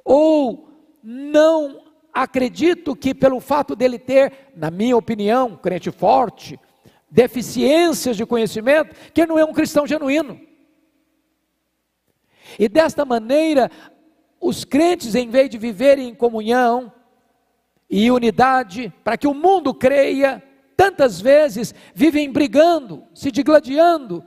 Ou 0.04 0.72
não 1.04 1.87
acredito 2.24 2.96
que 2.96 3.14
pelo 3.14 3.40
fato 3.40 3.76
dele 3.76 4.00
ter, 4.00 4.52
na 4.56 4.72
minha 4.72 4.98
opinião, 4.98 5.56
crente 5.56 5.92
forte, 5.92 6.60
deficiências 7.10 8.18
de 8.18 8.26
conhecimento, 8.26 8.96
que 9.14 9.26
não 9.26 9.38
é 9.38 9.46
um 9.46 9.54
cristão 9.54 9.86
genuíno. 9.86 10.40
E 12.58 12.68
desta 12.68 13.06
maneira, 13.06 13.70
os 14.42 14.64
crentes, 14.64 15.14
em 15.14 15.30
vez 15.30 15.50
de 15.50 15.60
viverem 15.60 16.10
em 16.10 16.16
comunhão 16.16 16.92
e 17.88 18.10
unidade, 18.10 18.92
para 19.04 19.16
que 19.16 19.28
o 19.28 19.34
mundo 19.34 19.74
creia, 19.74 20.44
tantas 20.76 21.22
vezes 21.22 21.74
vivem 21.94 22.32
brigando, 22.32 23.04
se 23.14 23.32
digladiando, 23.32 24.26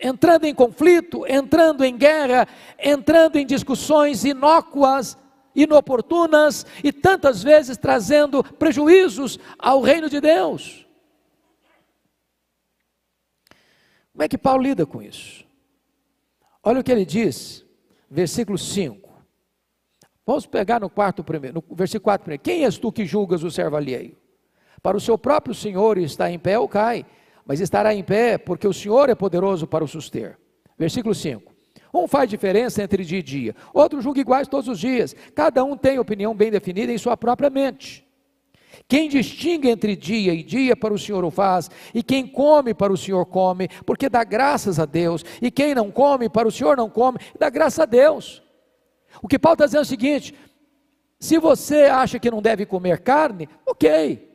entrando 0.00 0.44
em 0.44 0.54
conflito, 0.54 1.24
entrando 1.26 1.84
em 1.84 1.96
guerra, 1.96 2.46
entrando 2.78 3.36
em 3.36 3.44
discussões 3.46 4.24
inócuas, 4.24 5.18
inoportunas 5.54 6.66
e 6.82 6.92
tantas 6.92 7.42
vezes 7.42 7.76
trazendo 7.76 8.42
prejuízos 8.42 9.38
ao 9.58 9.80
reino 9.80 10.08
de 10.08 10.20
Deus. 10.20 10.86
Como 14.12 14.22
é 14.22 14.28
que 14.28 14.38
Paulo 14.38 14.62
lida 14.62 14.84
com 14.84 15.02
isso? 15.02 15.44
Olha 16.62 16.80
o 16.80 16.84
que 16.84 16.92
ele 16.92 17.04
diz, 17.04 17.64
versículo 18.10 18.58
5. 18.58 19.10
Vamos 20.24 20.46
pegar 20.46 20.80
no 20.80 20.88
quarto 20.88 21.24
primeiro, 21.24 21.62
no 21.68 21.76
versículo 21.76 22.04
4 22.04 22.24
primeiro. 22.24 22.42
Quem 22.42 22.64
és 22.64 22.78
tu 22.78 22.92
que 22.92 23.04
julgas 23.04 23.42
o 23.42 23.50
servo 23.50 23.76
alheio? 23.76 24.16
Para 24.82 24.96
o 24.96 25.00
seu 25.00 25.16
próprio 25.16 25.54
Senhor 25.54 25.98
está 25.98 26.30
em 26.30 26.38
pé 26.38 26.58
ou 26.58 26.68
cai, 26.68 27.06
mas 27.44 27.60
estará 27.60 27.94
em 27.94 28.04
pé 28.04 28.38
porque 28.38 28.66
o 28.66 28.72
Senhor 28.72 29.08
é 29.08 29.14
poderoso 29.14 29.66
para 29.66 29.84
o 29.84 29.88
suster. 29.88 30.38
Versículo 30.78 31.14
5. 31.14 31.51
Um 31.92 32.08
faz 32.08 32.28
diferença 32.30 32.82
entre 32.82 33.04
dia 33.04 33.18
e 33.18 33.22
dia, 33.22 33.56
outro 33.74 34.00
julga 34.00 34.20
iguais 34.20 34.48
todos 34.48 34.68
os 34.68 34.78
dias. 34.78 35.14
Cada 35.34 35.62
um 35.62 35.76
tem 35.76 35.98
opinião 35.98 36.34
bem 36.34 36.50
definida 36.50 36.90
em 36.90 36.98
sua 36.98 37.16
própria 37.16 37.50
mente. 37.50 38.06
Quem 38.88 39.08
distingue 39.08 39.68
entre 39.68 39.94
dia 39.94 40.32
e 40.32 40.42
dia 40.42 40.74
para 40.74 40.94
o 40.94 40.98
Senhor 40.98 41.24
o 41.24 41.30
faz, 41.30 41.70
e 41.94 42.02
quem 42.02 42.26
come 42.26 42.72
para 42.72 42.92
o 42.92 42.96
Senhor 42.96 43.26
come, 43.26 43.68
porque 43.84 44.08
dá 44.08 44.24
graças 44.24 44.78
a 44.78 44.86
Deus, 44.86 45.22
e 45.42 45.50
quem 45.50 45.74
não 45.74 45.90
come 45.90 46.28
para 46.28 46.48
o 46.48 46.50
Senhor 46.50 46.76
não 46.76 46.88
come, 46.88 47.18
dá 47.38 47.50
graças 47.50 47.80
a 47.80 47.84
Deus. 47.84 48.42
O 49.20 49.28
que 49.28 49.38
Paulo 49.38 49.54
está 49.54 49.66
dizendo 49.66 49.80
é 49.80 49.82
o 49.82 49.86
seguinte: 49.86 50.34
se 51.20 51.38
você 51.38 51.84
acha 51.84 52.18
que 52.18 52.30
não 52.30 52.40
deve 52.40 52.64
comer 52.64 53.00
carne, 53.00 53.48
ok, 53.66 54.30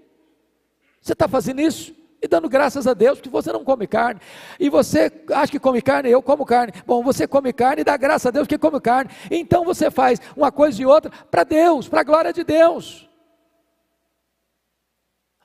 você 1.02 1.14
está 1.14 1.28
fazendo 1.28 1.62
isso 1.62 1.96
e 2.22 2.28
dando 2.28 2.50
graças 2.50 2.88
a 2.88 2.94
Deus 2.94 3.22
que 3.22 3.30
você 3.30 3.52
não 3.52 3.64
come 3.64 3.86
carne. 3.88 4.20
E 4.60 4.70
você 4.70 5.12
acha 5.32 5.52
que 5.52 5.60
come 5.60 5.82
carne, 5.82 6.10
eu 6.10 6.22
como 6.22 6.46
carne. 6.46 6.74
Bom, 6.86 7.04
você 7.04 7.28
come 7.28 7.54
carne 7.54 7.82
e 7.82 7.86
dá 7.86 7.96
graças 7.96 8.26
a 8.26 8.32
Deus 8.32 8.48
que 8.48 8.58
come 8.58 8.80
carne. 8.80 9.12
Então 9.30 9.64
você 9.64 9.92
faz 9.92 10.20
uma 10.36 10.52
coisa 10.52 10.82
e 10.82 10.86
outra 10.86 11.12
para 11.30 11.44
Deus, 11.44 11.88
para 11.88 12.02
a 12.02 12.04
glória 12.04 12.34
de 12.34 12.44
Deus. 12.44 13.08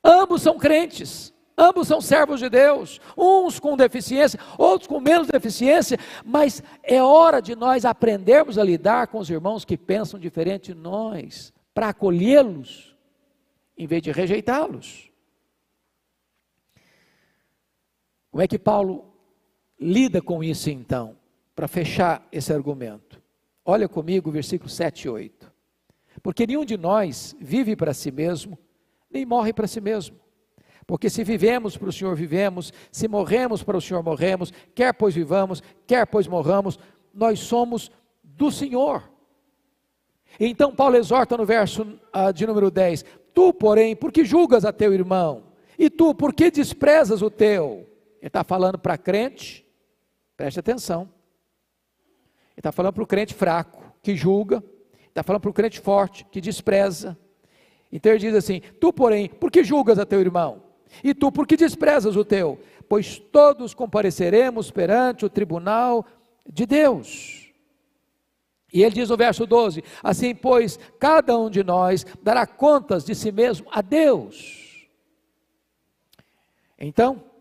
Ambos 0.03 0.43
são 0.43 0.59
crentes. 0.59 1.33
Ambos 1.57 1.87
são 1.87 2.01
servos 2.01 2.41
de 2.41 2.49
Deus, 2.49 2.99
uns 3.17 3.61
com 3.61 3.77
deficiência, 3.77 4.41
outros 4.57 4.89
com 4.89 4.99
menos 4.99 5.29
deficiência, 5.29 5.99
mas 6.25 6.63
é 6.83 7.01
hora 7.03 7.43
de 7.43 7.55
nós 7.55 7.85
aprendermos 7.85 8.57
a 8.57 8.65
lidar 8.65 9.09
com 9.09 9.19
os 9.19 9.29
irmãos 9.29 9.63
que 9.63 9.77
pensam 9.77 10.19
diferente 10.19 10.73
de 10.73 10.81
nós, 10.81 11.53
para 11.75 11.91
acolhê-los, 11.91 12.97
em 13.77 13.87
vez 13.87 14.03
de 14.03 14.11
rejeitá-los. 14.11 15.12
Como 18.33 18.43
é 18.43 18.49
que 18.49 18.59
Paulo 18.59 19.05
lida 19.79 20.23
com 20.23 20.43
isso 20.43 20.71
então? 20.71 21.15
Para 21.55 21.69
fechar 21.69 22.27
esse 22.33 22.51
argumento. 22.51 23.23
Olha 23.63 23.87
comigo 23.87 24.31
o 24.31 24.33
versículo 24.33 24.71
7 24.71 25.03
e 25.03 25.09
8. 25.11 25.53
Porque 26.23 26.47
nenhum 26.47 26.65
de 26.65 26.79
nós 26.79 27.37
vive 27.39 27.77
para 27.77 27.93
si 27.93 28.11
mesmo, 28.11 28.59
nem 29.11 29.27
morre 29.27 29.53
para 29.53 29.67
si 29.67 29.83
mesmo. 29.83 30.17
Porque 30.87 31.11
se 31.11 31.23
vivemos 31.23 31.77
para 31.77 31.91
o 31.91 31.93
Senhor, 31.93 32.17
vivemos, 32.17 32.73
se 32.91 33.07
morremos 33.07 33.63
para 33.63 33.77
o 33.77 33.81
Senhor, 33.83 34.03
morremos, 34.03 34.51
quer 34.75 34.95
pois 34.95 35.15
vivamos, 35.15 35.63
quer 35.87 36.07
pois 36.07 36.27
morramos, 36.27 36.79
nós 37.13 37.39
somos 37.39 37.91
do 38.25 38.51
Senhor. 38.51 39.13
Então 40.41 40.75
Paulo 40.75 40.97
exorta 40.97 41.37
no 41.37 41.45
verso 41.45 41.83
uh, 41.83 42.33
de 42.33 42.47
número 42.47 42.71
10: 42.71 43.05
Tu, 43.35 43.53
porém, 43.53 43.95
por 43.95 44.11
que 44.11 44.25
julgas 44.25 44.65
a 44.65 44.73
teu 44.73 44.95
irmão? 44.95 45.53
E 45.79 45.91
tu, 45.91 46.15
por 46.15 46.33
que 46.33 46.51
desprezas 46.51 47.21
o 47.21 47.31
teu? 47.31 47.92
Ele 48.23 48.29
está 48.29 48.45
falando 48.45 48.79
para 48.79 48.97
crente, 48.97 49.67
preste 50.37 50.61
atenção. 50.61 51.11
Ele 52.53 52.59
está 52.59 52.71
falando 52.71 52.95
para 52.95 53.03
o 53.03 53.07
crente 53.07 53.35
fraco, 53.35 53.93
que 54.01 54.15
julga. 54.15 54.63
Está 55.09 55.25
falando 55.25 55.43
para 55.43 55.51
o 55.51 55.53
crente 55.53 55.81
forte, 55.81 56.25
que 56.27 56.41
despreza. 56.41 57.19
Então 57.91 58.13
ele 58.13 58.21
diz 58.21 58.35
assim: 58.37 58.61
Tu, 58.81 58.93
porém, 58.93 59.29
por 59.29 59.51
que 59.51 59.65
julgas 59.65 59.99
a 59.99 60.07
teu 60.07 60.21
irmão? 60.21 60.63
E 61.03 61.13
tu, 61.13 61.33
por 61.33 61.49
que 61.49 61.57
desprezas 61.57 62.15
o 62.15 62.25
teu? 62.25 62.61
Pois 62.89 63.19
todos 63.19 63.75
compareceremos 63.75 64.71
perante 64.71 65.25
o 65.25 65.31
tribunal 65.31 66.07
de 66.49 66.65
Deus. 66.65 67.53
E 68.73 68.85
ele 68.85 68.95
diz 68.95 69.11
no 69.11 69.17
verso 69.17 69.45
12: 69.47 69.83
Assim, 70.01 70.33
pois, 70.33 70.79
cada 71.01 71.37
um 71.37 71.51
de 71.51 71.65
nós 71.65 72.07
dará 72.23 72.47
contas 72.47 73.05
de 73.05 73.17
si 73.17 73.33
mesmo 73.33 73.67
a 73.69 73.83
Deus. 73.83 74.89
Então, 76.79 77.32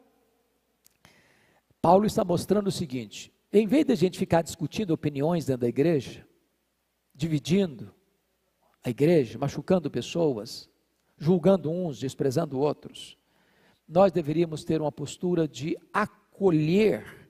Paulo 1.82 2.06
está 2.06 2.24
mostrando 2.24 2.68
o 2.68 2.72
seguinte: 2.72 3.34
em 3.52 3.66
vez 3.66 3.86
de 3.86 3.94
a 3.94 3.96
gente 3.96 4.20
ficar 4.20 4.42
discutindo 4.42 4.92
opiniões 4.92 5.46
dentro 5.46 5.62
da 5.62 5.68
igreja, 5.68 6.26
dividindo 7.14 7.94
a 8.84 8.90
igreja, 8.90 9.40
machucando 9.40 9.90
pessoas, 9.90 10.70
julgando 11.18 11.72
uns, 11.72 12.00
desprezando 12.00 12.60
outros, 12.60 13.18
nós 13.88 14.12
deveríamos 14.12 14.64
ter 14.64 14.80
uma 14.80 14.92
postura 14.92 15.48
de 15.48 15.78
acolher, 15.92 17.30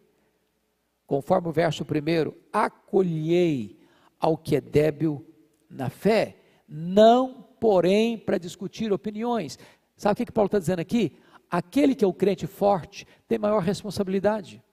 conforme 1.07 1.47
o 1.47 1.53
verso 1.53 1.85
primeiro: 1.85 2.37
acolhei 2.51 3.79
ao 4.19 4.37
que 4.37 4.57
é 4.57 4.61
débil 4.61 5.25
na 5.69 5.89
fé, 5.89 6.35
não, 6.67 7.47
porém, 7.59 8.17
para 8.17 8.37
discutir 8.37 8.91
opiniões. 8.91 9.57
Sabe 9.95 10.13
o 10.13 10.15
que, 10.17 10.25
que 10.25 10.31
Paulo 10.31 10.47
está 10.47 10.59
dizendo 10.59 10.79
aqui? 10.79 11.15
Aquele 11.51 11.93
que 11.93 12.05
é 12.05 12.07
o 12.07 12.13
crente 12.13 12.47
forte 12.47 13.05
tem 13.27 13.37
maior 13.37 13.59
responsabilidade. 13.59 14.63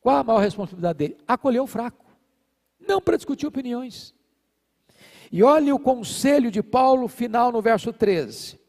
Qual 0.00 0.18
a 0.18 0.22
maior 0.22 0.40
responsabilidade 0.40 0.98
dele? 0.98 1.16
Acolher 1.26 1.60
o 1.60 1.66
fraco, 1.66 2.04
não 2.78 3.00
para 3.00 3.16
discutir 3.16 3.46
opiniões. 3.46 4.14
E 5.32 5.42
olhe 5.42 5.72
o 5.72 5.78
conselho 5.78 6.50
de 6.50 6.62
Paulo 6.62 7.08
final 7.08 7.50
no 7.50 7.62
verso 7.62 7.90
13: 7.90 8.60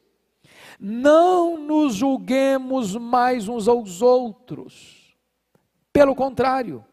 Não 0.79 1.57
nos 1.57 1.95
julguemos 1.95 2.95
mais 2.95 3.49
uns 3.49 3.67
aos 3.67 4.01
outros, 4.01 5.17
pelo 5.91 6.15
contrário, 6.15 6.85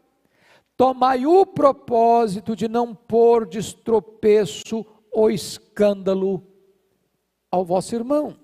tomai 0.77 1.25
o 1.25 1.47
propósito 1.47 2.57
de 2.57 2.67
não 2.67 2.93
pôr 2.93 3.47
de 3.47 3.59
estropeço 3.59 4.85
ou 5.13 5.31
escândalo 5.31 6.45
ao 7.49 7.65
vosso 7.65 7.95
irmão. 7.95 8.42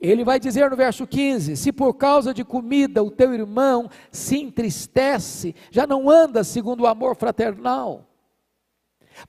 Ele 0.00 0.24
vai 0.24 0.40
dizer 0.40 0.70
no 0.70 0.76
verso 0.76 1.06
15: 1.06 1.56
Se 1.56 1.72
por 1.72 1.94
causa 1.94 2.32
de 2.32 2.42
comida 2.42 3.02
o 3.02 3.10
teu 3.10 3.34
irmão 3.34 3.90
se 4.10 4.38
entristece, 4.38 5.54
já 5.70 5.86
não 5.86 6.08
anda 6.08 6.42
segundo 6.42 6.82
o 6.82 6.86
amor 6.86 7.14
fraternal. 7.14 8.06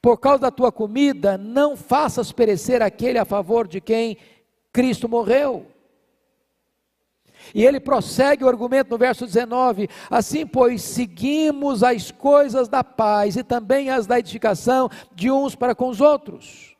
Por 0.01 0.17
causa 0.17 0.43
da 0.43 0.51
tua 0.51 0.71
comida, 0.71 1.37
não 1.37 1.75
faças 1.75 2.31
perecer 2.31 2.81
aquele 2.81 3.17
a 3.17 3.25
favor 3.25 3.67
de 3.67 3.81
quem 3.81 4.17
Cristo 4.71 5.09
morreu. 5.09 5.67
E 7.53 7.65
ele 7.65 7.79
prossegue 7.79 8.45
o 8.45 8.47
argumento 8.47 8.91
no 8.91 8.97
verso 8.97 9.25
19: 9.25 9.89
Assim, 10.09 10.45
pois, 10.45 10.81
seguimos 10.81 11.83
as 11.83 12.11
coisas 12.11 12.69
da 12.69 12.83
paz 12.83 13.35
e 13.35 13.43
também 13.43 13.89
as 13.89 14.07
da 14.07 14.19
edificação 14.19 14.89
de 15.13 15.29
uns 15.29 15.53
para 15.53 15.75
com 15.75 15.89
os 15.89 15.99
outros. 15.99 16.70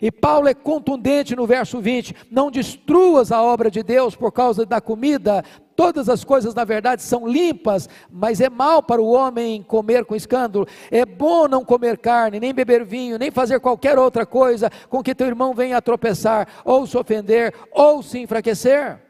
E 0.00 0.10
Paulo 0.10 0.48
é 0.48 0.54
contundente 0.54 1.36
no 1.36 1.46
verso 1.46 1.80
20: 1.80 2.14
não 2.30 2.50
destruas 2.50 3.32
a 3.32 3.42
obra 3.42 3.70
de 3.70 3.82
Deus 3.82 4.14
por 4.14 4.32
causa 4.32 4.64
da 4.64 4.80
comida, 4.80 5.44
Todas 5.76 6.08
as 6.08 6.22
coisas, 6.22 6.54
na 6.54 6.64
verdade, 6.64 7.02
são 7.02 7.26
limpas, 7.26 7.88
mas 8.10 8.40
é 8.40 8.48
mal 8.48 8.82
para 8.82 9.02
o 9.02 9.10
homem 9.10 9.62
comer 9.62 10.04
com 10.04 10.14
escândalo. 10.14 10.68
É 10.90 11.04
bom 11.04 11.48
não 11.48 11.64
comer 11.64 11.98
carne, 11.98 12.38
nem 12.38 12.54
beber 12.54 12.84
vinho, 12.84 13.18
nem 13.18 13.30
fazer 13.30 13.58
qualquer 13.58 13.98
outra 13.98 14.24
coisa 14.24 14.70
com 14.88 15.02
que 15.02 15.14
teu 15.14 15.26
irmão 15.26 15.52
venha 15.52 15.76
a 15.76 15.82
tropeçar, 15.82 16.46
ou 16.64 16.86
se 16.86 16.96
ofender, 16.96 17.52
ou 17.72 18.02
se 18.02 18.20
enfraquecer. 18.20 19.03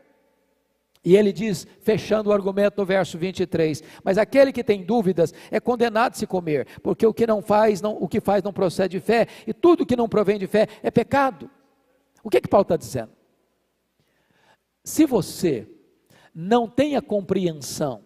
E 1.05 1.16
ele 1.16 1.32
diz, 1.32 1.66
fechando 1.82 2.30
o 2.30 2.32
argumento 2.32 2.78
no 2.78 2.86
verso 2.86 3.18
23, 3.18 3.82
mas 4.02 4.16
aquele 4.16 4.50
que 4.52 4.64
tem 4.64 4.82
dúvidas 4.82 5.34
é 5.50 5.61
condenado 5.61 6.12
a 6.14 6.16
se 6.16 6.26
comer, 6.26 6.66
porque 6.82 7.07
o 7.07 7.12
que 7.12 7.26
não 7.26 7.42
faz, 7.42 7.82
não, 7.82 7.96
o 8.00 8.09
que 8.09 8.20
faz 8.20 8.42
não 8.42 8.55
procede 8.55 8.98
de 8.98 9.05
fé, 9.05 9.26
e 9.46 9.52
tudo 9.52 9.84
que 9.84 9.96
não 9.96 10.09
provém 10.09 10.38
de 10.38 10.46
fé 10.46 10.66
é 10.82 10.90
pecado. 10.90 11.50
O 12.22 12.30
que 12.30 12.40
que 12.40 12.48
Paulo 12.48 12.62
está 12.62 12.76
dizendo? 12.76 13.12
Se 14.82 15.05
você 15.05 15.68
não 16.34 16.66
tem 16.68 16.96
a 16.96 17.02
compreensão 17.02 18.02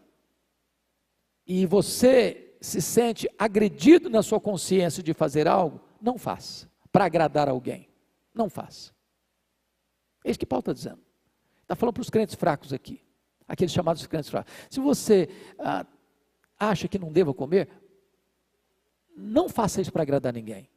e 1.47 1.67
você 1.67 2.57
se 2.61 2.83
sente 2.83 3.29
agredido 3.39 4.11
na 4.11 4.23
sua 4.23 4.41
consciência 4.41 5.03
de 5.03 5.15
fazer 5.15 5.47
algo, 5.47 5.81
não 6.03 6.19
faça, 6.19 6.69
para 6.91 7.05
agradar 7.05 7.49
alguém, 7.49 7.89
não 8.35 8.51
faça. 8.51 8.93
É 10.25 10.31
isso 10.31 10.39
que 10.39 10.47
Paulo 10.47 10.61
está 10.63 10.73
dizendo. 10.73 11.08
Está 11.69 11.77
falando 11.77 11.97
para 11.97 12.01
os 12.01 12.09
crentes 12.09 12.35
fracos 12.35 12.73
aqui, 12.73 13.03
aqueles 13.47 13.75
chamados 13.75 14.07
crentes 14.07 14.31
fracos. 14.31 14.51
Se 14.71 14.81
você 14.81 15.29
ah, 15.59 15.85
acha 16.59 16.89
que 16.89 16.99
não 16.99 17.13
deva 17.13 17.35
comer, 17.35 17.69
não 19.15 19.51
faça 19.51 19.83
isso 19.83 19.93
para 19.93 20.01
agradar 20.01 20.33
ninguém. 20.33 20.71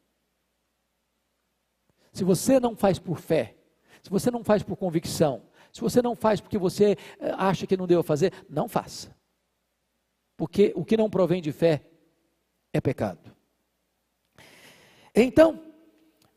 Se 2.11 2.25
você 2.25 2.59
não 2.59 2.75
faz 2.75 2.99
por 2.99 3.19
fé, 3.21 3.55
se 4.03 4.09
você 4.09 4.29
não 4.29 4.43
faz 4.43 4.63
por 4.63 4.75
convicção, 4.75 5.43
se 5.71 5.79
você 5.79 6.01
não 6.01 6.13
faz 6.13 6.41
porque 6.41 6.57
você 6.57 6.97
eh, 7.19 7.31
acha 7.37 7.65
que 7.65 7.77
não 7.77 7.87
deva 7.87 8.03
fazer, 8.03 8.33
não 8.49 8.67
faça. 8.67 9.15
Porque 10.35 10.73
o 10.75 10.83
que 10.83 10.97
não 10.97 11.09
provém 11.09 11.41
de 11.41 11.53
fé 11.53 11.85
é 12.73 12.81
pecado. 12.81 13.33
Então, 15.15 15.63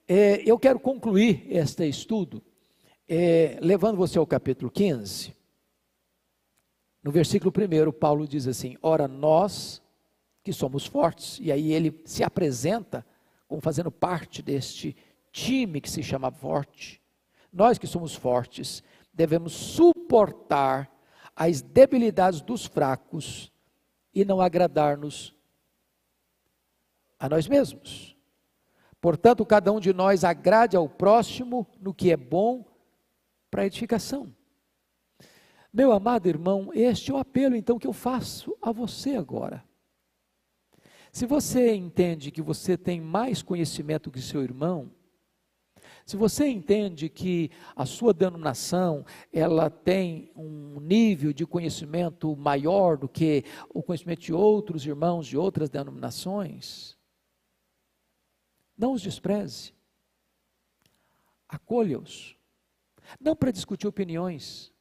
é, 0.07 0.49
eu 0.49 0.57
quero 0.61 0.79
concluir 0.79 1.45
este 1.51 1.89
estudo 1.89 2.41
é, 3.09 3.59
levando 3.61 3.97
você 3.97 4.19
ao 4.19 4.27
capítulo 4.27 4.71
15, 4.71 5.35
no 7.03 7.11
versículo 7.11 7.53
1, 7.53 7.93
Paulo 7.93 8.27
diz 8.27 8.47
assim: 8.47 8.77
Ora, 8.83 9.07
nós 9.07 9.83
que 10.43 10.53
somos 10.53 10.87
fortes, 10.87 11.39
e 11.41 11.53
aí 11.53 11.73
ele 11.73 12.03
se 12.05 12.25
apresenta 12.25 13.05
como 13.47 13.61
fazendo 13.61 13.91
parte 13.91 14.43
deste 14.43 14.97
time 15.31 15.81
que 15.81 15.91
se 15.91 16.03
chama 16.03 16.31
forte. 16.31 17.01
Nós 17.53 17.79
que 17.79 17.87
somos 17.87 18.15
fortes, 18.15 18.83
devemos 19.13 19.53
suportar 19.53 20.91
as 21.37 21.61
debilidades 21.61 22.41
dos 22.41 22.67
fracos 22.67 23.53
e 24.15 24.25
não 24.25 24.41
agradar-nos 24.41 25.35
a 27.19 27.29
nós 27.29 27.47
mesmos. 27.47 28.17
Portanto, 29.01 29.45
cada 29.45 29.71
um 29.73 29.81
de 29.81 29.93
nós 29.93 30.25
agrade 30.25 30.77
ao 30.77 30.89
próximo 30.89 31.67
no 31.81 31.93
que 31.93 32.11
é 32.11 32.17
bom 32.17 32.65
para 33.55 33.67
edificação. 33.67 34.35
Meu 35.73 35.93
amado 35.93 36.29
irmão, 36.29 36.73
este 36.75 37.13
é 37.13 37.15
o 37.15 37.19
apelo 37.19 37.55
então 37.55 37.79
que 37.79 37.87
eu 37.87 37.93
faço 37.93 38.59
a 38.61 38.73
você 38.73 39.15
agora. 39.15 39.65
Se 41.13 41.25
você 41.25 41.73
entende 41.73 42.33
que 42.33 42.43
você 42.43 42.77
tem 42.77 43.01
mais 43.01 43.43
conhecimento 43.43 44.11
que 44.11 44.21
seu 44.21 44.43
irmão, 44.43 44.91
se 46.05 46.17
você 46.17 46.49
entende 46.49 47.09
que 47.09 47.49
a 47.77 47.87
sua 47.87 48.13
denominação, 48.13 49.07
ela 49.33 49.71
tem 49.71 50.33
um 50.35 50.81
nível 50.81 51.33
de 51.33 51.47
conhecimento 51.47 52.35
maior 52.35 52.97
do 52.97 53.09
que 53.09 53.45
o 53.69 53.85
conhecimento 53.85 54.23
de 54.23 54.33
outros 54.33 54.85
irmãos 54.85 55.29
de 55.29 55.37
outras 55.37 55.71
denominações, 55.71 56.99
não 58.77 58.95
os 58.95 59.01
despreze. 59.01 59.73
Acolha-os. 61.49 62.34
Não 63.21 63.37
para 63.37 63.51
discutir 63.51 63.87
opiniões. 63.87 64.73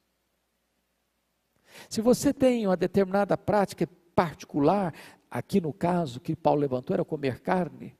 Se 1.88 2.00
você 2.00 2.32
tem 2.32 2.66
uma 2.66 2.76
determinada 2.76 3.36
prática 3.36 3.86
particular, 4.14 4.94
aqui 5.30 5.60
no 5.60 5.72
caso 5.72 6.20
que 6.20 6.36
Paulo 6.36 6.60
levantou 6.60 6.94
era 6.94 7.04
comer 7.04 7.40
carne, 7.40 7.96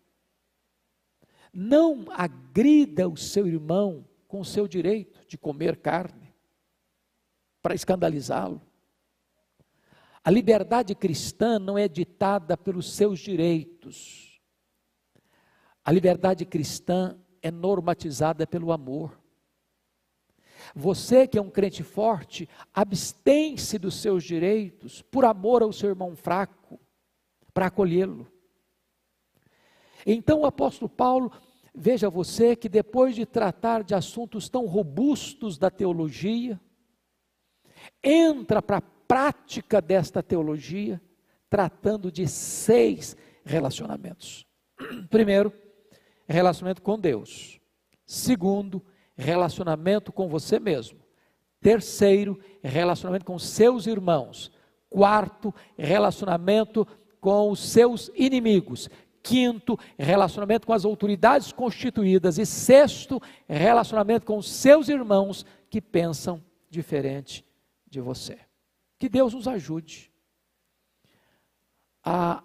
não 1.52 2.06
agrida 2.10 3.08
o 3.08 3.16
seu 3.16 3.46
irmão 3.46 4.06
com 4.26 4.40
o 4.40 4.44
seu 4.44 4.66
direito 4.66 5.26
de 5.26 5.38
comer 5.38 5.76
carne, 5.76 6.34
para 7.62 7.74
escandalizá-lo. 7.74 8.60
A 10.24 10.30
liberdade 10.30 10.94
cristã 10.94 11.58
não 11.58 11.76
é 11.76 11.86
ditada 11.86 12.56
pelos 12.56 12.94
seus 12.94 13.20
direitos. 13.20 14.40
A 15.84 15.92
liberdade 15.92 16.44
cristã 16.46 17.18
é 17.42 17.50
normatizada 17.50 18.46
pelo 18.46 18.72
amor. 18.72 19.23
Você 20.74 21.26
que 21.26 21.38
é 21.38 21.42
um 21.42 21.50
crente 21.50 21.82
forte, 21.82 22.48
abstém-se 22.72 23.78
dos 23.78 24.00
seus 24.00 24.24
direitos 24.24 25.02
por 25.02 25.24
amor 25.24 25.62
ao 25.62 25.72
seu 25.72 25.90
irmão 25.90 26.14
fraco, 26.14 26.80
para 27.52 27.66
acolhê-lo. 27.66 28.26
Então 30.06 30.40
o 30.40 30.46
apóstolo 30.46 30.88
Paulo, 30.88 31.32
veja 31.74 32.10
você 32.10 32.54
que 32.54 32.68
depois 32.68 33.14
de 33.14 33.24
tratar 33.24 33.82
de 33.82 33.94
assuntos 33.94 34.48
tão 34.48 34.66
robustos 34.66 35.56
da 35.56 35.70
teologia, 35.70 36.60
entra 38.02 38.60
para 38.60 38.78
a 38.78 38.82
prática 38.82 39.80
desta 39.80 40.22
teologia, 40.22 41.00
tratando 41.48 42.10
de 42.10 42.26
seis 42.26 43.16
relacionamentos. 43.44 44.46
Primeiro, 45.10 45.52
relacionamento 46.26 46.82
com 46.82 46.98
Deus. 46.98 47.60
Segundo, 48.06 48.84
relacionamento 49.16 50.12
com 50.12 50.28
você 50.28 50.58
mesmo. 50.58 50.98
Terceiro, 51.60 52.38
relacionamento 52.62 53.24
com 53.24 53.38
seus 53.38 53.86
irmãos. 53.86 54.52
Quarto, 54.90 55.54
relacionamento 55.78 56.86
com 57.20 57.50
os 57.50 57.60
seus 57.60 58.10
inimigos. 58.14 58.88
Quinto, 59.22 59.78
relacionamento 59.98 60.66
com 60.66 60.72
as 60.72 60.84
autoridades 60.84 61.52
constituídas. 61.52 62.38
E 62.38 62.44
sexto, 62.44 63.20
relacionamento 63.48 64.26
com 64.26 64.42
seus 64.42 64.88
irmãos 64.88 65.46
que 65.70 65.80
pensam 65.80 66.42
diferente 66.68 67.44
de 67.88 68.00
você. 68.00 68.38
Que 68.98 69.08
Deus 69.08 69.32
nos 69.32 69.48
ajude 69.48 70.12
a 72.04 72.42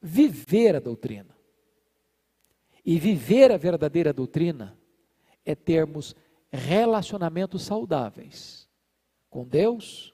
viver 0.00 0.76
a 0.76 0.80
doutrina. 0.80 1.36
E 2.84 2.98
viver 2.98 3.50
a 3.52 3.56
verdadeira 3.56 4.12
doutrina 4.12 4.79
é 5.44 5.54
termos 5.54 6.14
relacionamentos 6.50 7.62
saudáveis 7.62 8.68
com 9.28 9.46
Deus, 9.46 10.12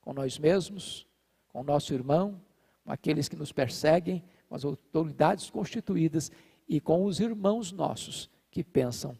com 0.00 0.12
nós 0.12 0.38
mesmos, 0.38 1.06
com 1.48 1.62
nosso 1.62 1.92
irmão, 1.92 2.40
com 2.84 2.90
aqueles 2.90 3.28
que 3.28 3.36
nos 3.36 3.52
perseguem, 3.52 4.24
com 4.48 4.54
as 4.54 4.64
autoridades 4.64 5.50
constituídas 5.50 6.30
e 6.68 6.80
com 6.80 7.04
os 7.04 7.20
irmãos 7.20 7.70
nossos 7.72 8.30
que 8.50 8.64
pensam 8.64 9.18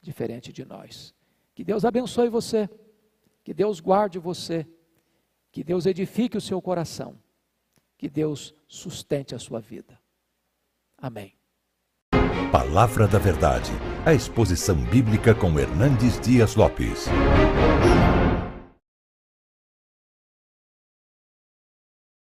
diferente 0.00 0.52
de 0.52 0.64
nós. 0.64 1.14
Que 1.54 1.64
Deus 1.64 1.84
abençoe 1.84 2.28
você, 2.28 2.68
que 3.42 3.52
Deus 3.52 3.80
guarde 3.80 4.18
você, 4.18 4.66
que 5.50 5.64
Deus 5.64 5.86
edifique 5.86 6.36
o 6.36 6.40
seu 6.40 6.60
coração, 6.60 7.18
que 7.96 8.08
Deus 8.08 8.54
sustente 8.68 9.34
a 9.34 9.38
sua 9.38 9.58
vida. 9.58 9.98
Amém. 10.98 11.32
Palavra 12.52 13.08
da 13.08 13.18
Verdade, 13.18 13.72
a 14.06 14.14
exposição 14.14 14.76
bíblica 14.76 15.34
com 15.34 15.58
Hernandes 15.58 16.20
Dias 16.20 16.54
Lopes. 16.54 17.08